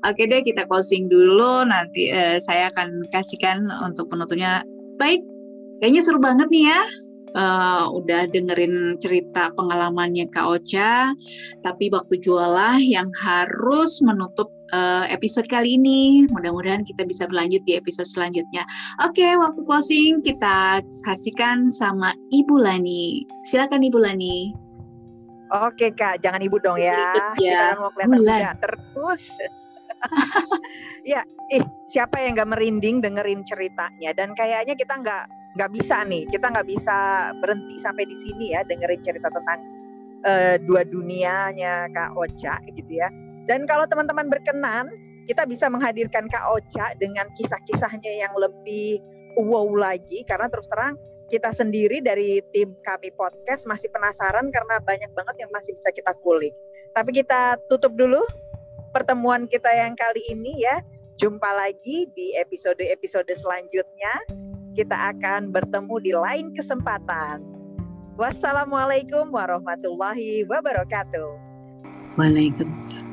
Oke 0.00 0.24
deh 0.24 0.40
kita 0.40 0.64
closing 0.64 1.12
dulu 1.12 1.68
nanti 1.68 2.08
eh, 2.08 2.40
saya 2.40 2.72
akan 2.72 3.04
kasihkan 3.12 3.68
untuk 3.84 4.08
penutupnya. 4.08 4.64
Baik, 4.96 5.20
kayaknya 5.80 6.00
seru 6.00 6.20
banget 6.20 6.48
nih 6.48 6.72
ya. 6.72 6.80
Eh, 7.30 7.84
udah 7.94 8.26
dengerin 8.32 8.98
cerita 8.98 9.54
pengalamannya 9.54 10.26
Kak 10.34 10.46
Ocha, 10.50 11.14
tapi 11.62 11.86
waktu 11.92 12.18
jualah 12.18 12.80
yang 12.80 13.12
harus 13.20 14.00
menutup 14.00 14.48
eh, 14.72 15.12
episode 15.12 15.46
kali 15.52 15.76
ini. 15.76 16.24
Mudah-mudahan 16.32 16.82
kita 16.82 17.04
bisa 17.04 17.28
berlanjut 17.28 17.60
di 17.68 17.76
episode 17.76 18.08
selanjutnya. 18.08 18.64
Oke, 19.04 19.36
waktu 19.36 19.60
closing 19.68 20.24
kita 20.24 20.80
saksikan 21.04 21.68
sama 21.68 22.16
Ibu 22.32 22.56
Lani. 22.56 23.28
Silakan 23.46 23.84
Ibu 23.84 24.00
Lani. 24.00 24.56
Oke 25.50 25.90
kak, 25.90 26.22
jangan 26.22 26.38
ibu 26.46 26.62
dong 26.62 26.78
ya. 26.78 27.10
Ya. 27.42 27.74
Kita 27.74 27.74
kan 27.74 27.78
mau 27.82 27.90
kelihatan 27.90 28.18
Bulan. 28.22 28.54
terus. 28.62 29.22
ya, 31.12 31.22
ih 31.52 31.64
siapa 31.88 32.20
yang 32.20 32.36
nggak 32.36 32.50
merinding 32.56 33.04
dengerin 33.04 33.44
ceritanya? 33.44 34.10
Dan 34.16 34.32
kayaknya 34.34 34.74
kita 34.76 35.00
nggak 35.00 35.24
nggak 35.58 35.70
bisa 35.74 36.06
nih, 36.06 36.24
kita 36.30 36.46
nggak 36.50 36.68
bisa 36.68 37.30
berhenti 37.42 37.76
sampai 37.82 38.06
di 38.06 38.16
sini 38.16 38.54
ya 38.54 38.62
dengerin 38.64 39.02
cerita 39.02 39.28
tentang 39.28 39.60
eh, 40.24 40.56
dua 40.62 40.86
dunianya 40.86 41.90
Kak 41.90 42.16
Ocha 42.16 42.60
gitu 42.72 42.92
ya. 43.00 43.10
Dan 43.48 43.66
kalau 43.66 43.84
teman-teman 43.88 44.30
berkenan, 44.30 44.92
kita 45.26 45.46
bisa 45.46 45.66
menghadirkan 45.66 46.30
Kak 46.30 46.54
Ocha 46.54 46.94
dengan 46.98 47.26
kisah-kisahnya 47.34 48.12
yang 48.26 48.34
lebih 48.38 49.02
wow 49.38 49.66
lagi 49.78 50.26
karena 50.26 50.50
terus 50.50 50.66
terang 50.66 50.98
kita 51.30 51.54
sendiri 51.54 52.02
dari 52.02 52.42
tim 52.50 52.74
kami 52.82 53.14
podcast 53.14 53.62
masih 53.70 53.86
penasaran 53.94 54.50
karena 54.50 54.82
banyak 54.82 55.10
banget 55.14 55.46
yang 55.46 55.50
masih 55.54 55.78
bisa 55.78 55.94
kita 55.94 56.10
kulik. 56.26 56.50
Tapi 56.90 57.22
kita 57.22 57.54
tutup 57.70 57.94
dulu 57.94 58.18
pertemuan 58.94 59.46
kita 59.50 59.70
yang 59.70 59.94
kali 59.98 60.22
ini 60.30 60.62
ya. 60.62 60.82
Jumpa 61.20 61.52
lagi 61.52 62.08
di 62.16 62.32
episode-episode 62.38 63.28
selanjutnya. 63.36 64.14
Kita 64.72 65.12
akan 65.12 65.52
bertemu 65.52 65.94
di 66.00 66.12
lain 66.16 66.46
kesempatan. 66.56 67.44
Wassalamualaikum 68.16 69.28
warahmatullahi 69.32 70.44
wabarakatuh. 70.48 71.30
Waalaikumsalam. 72.16 73.09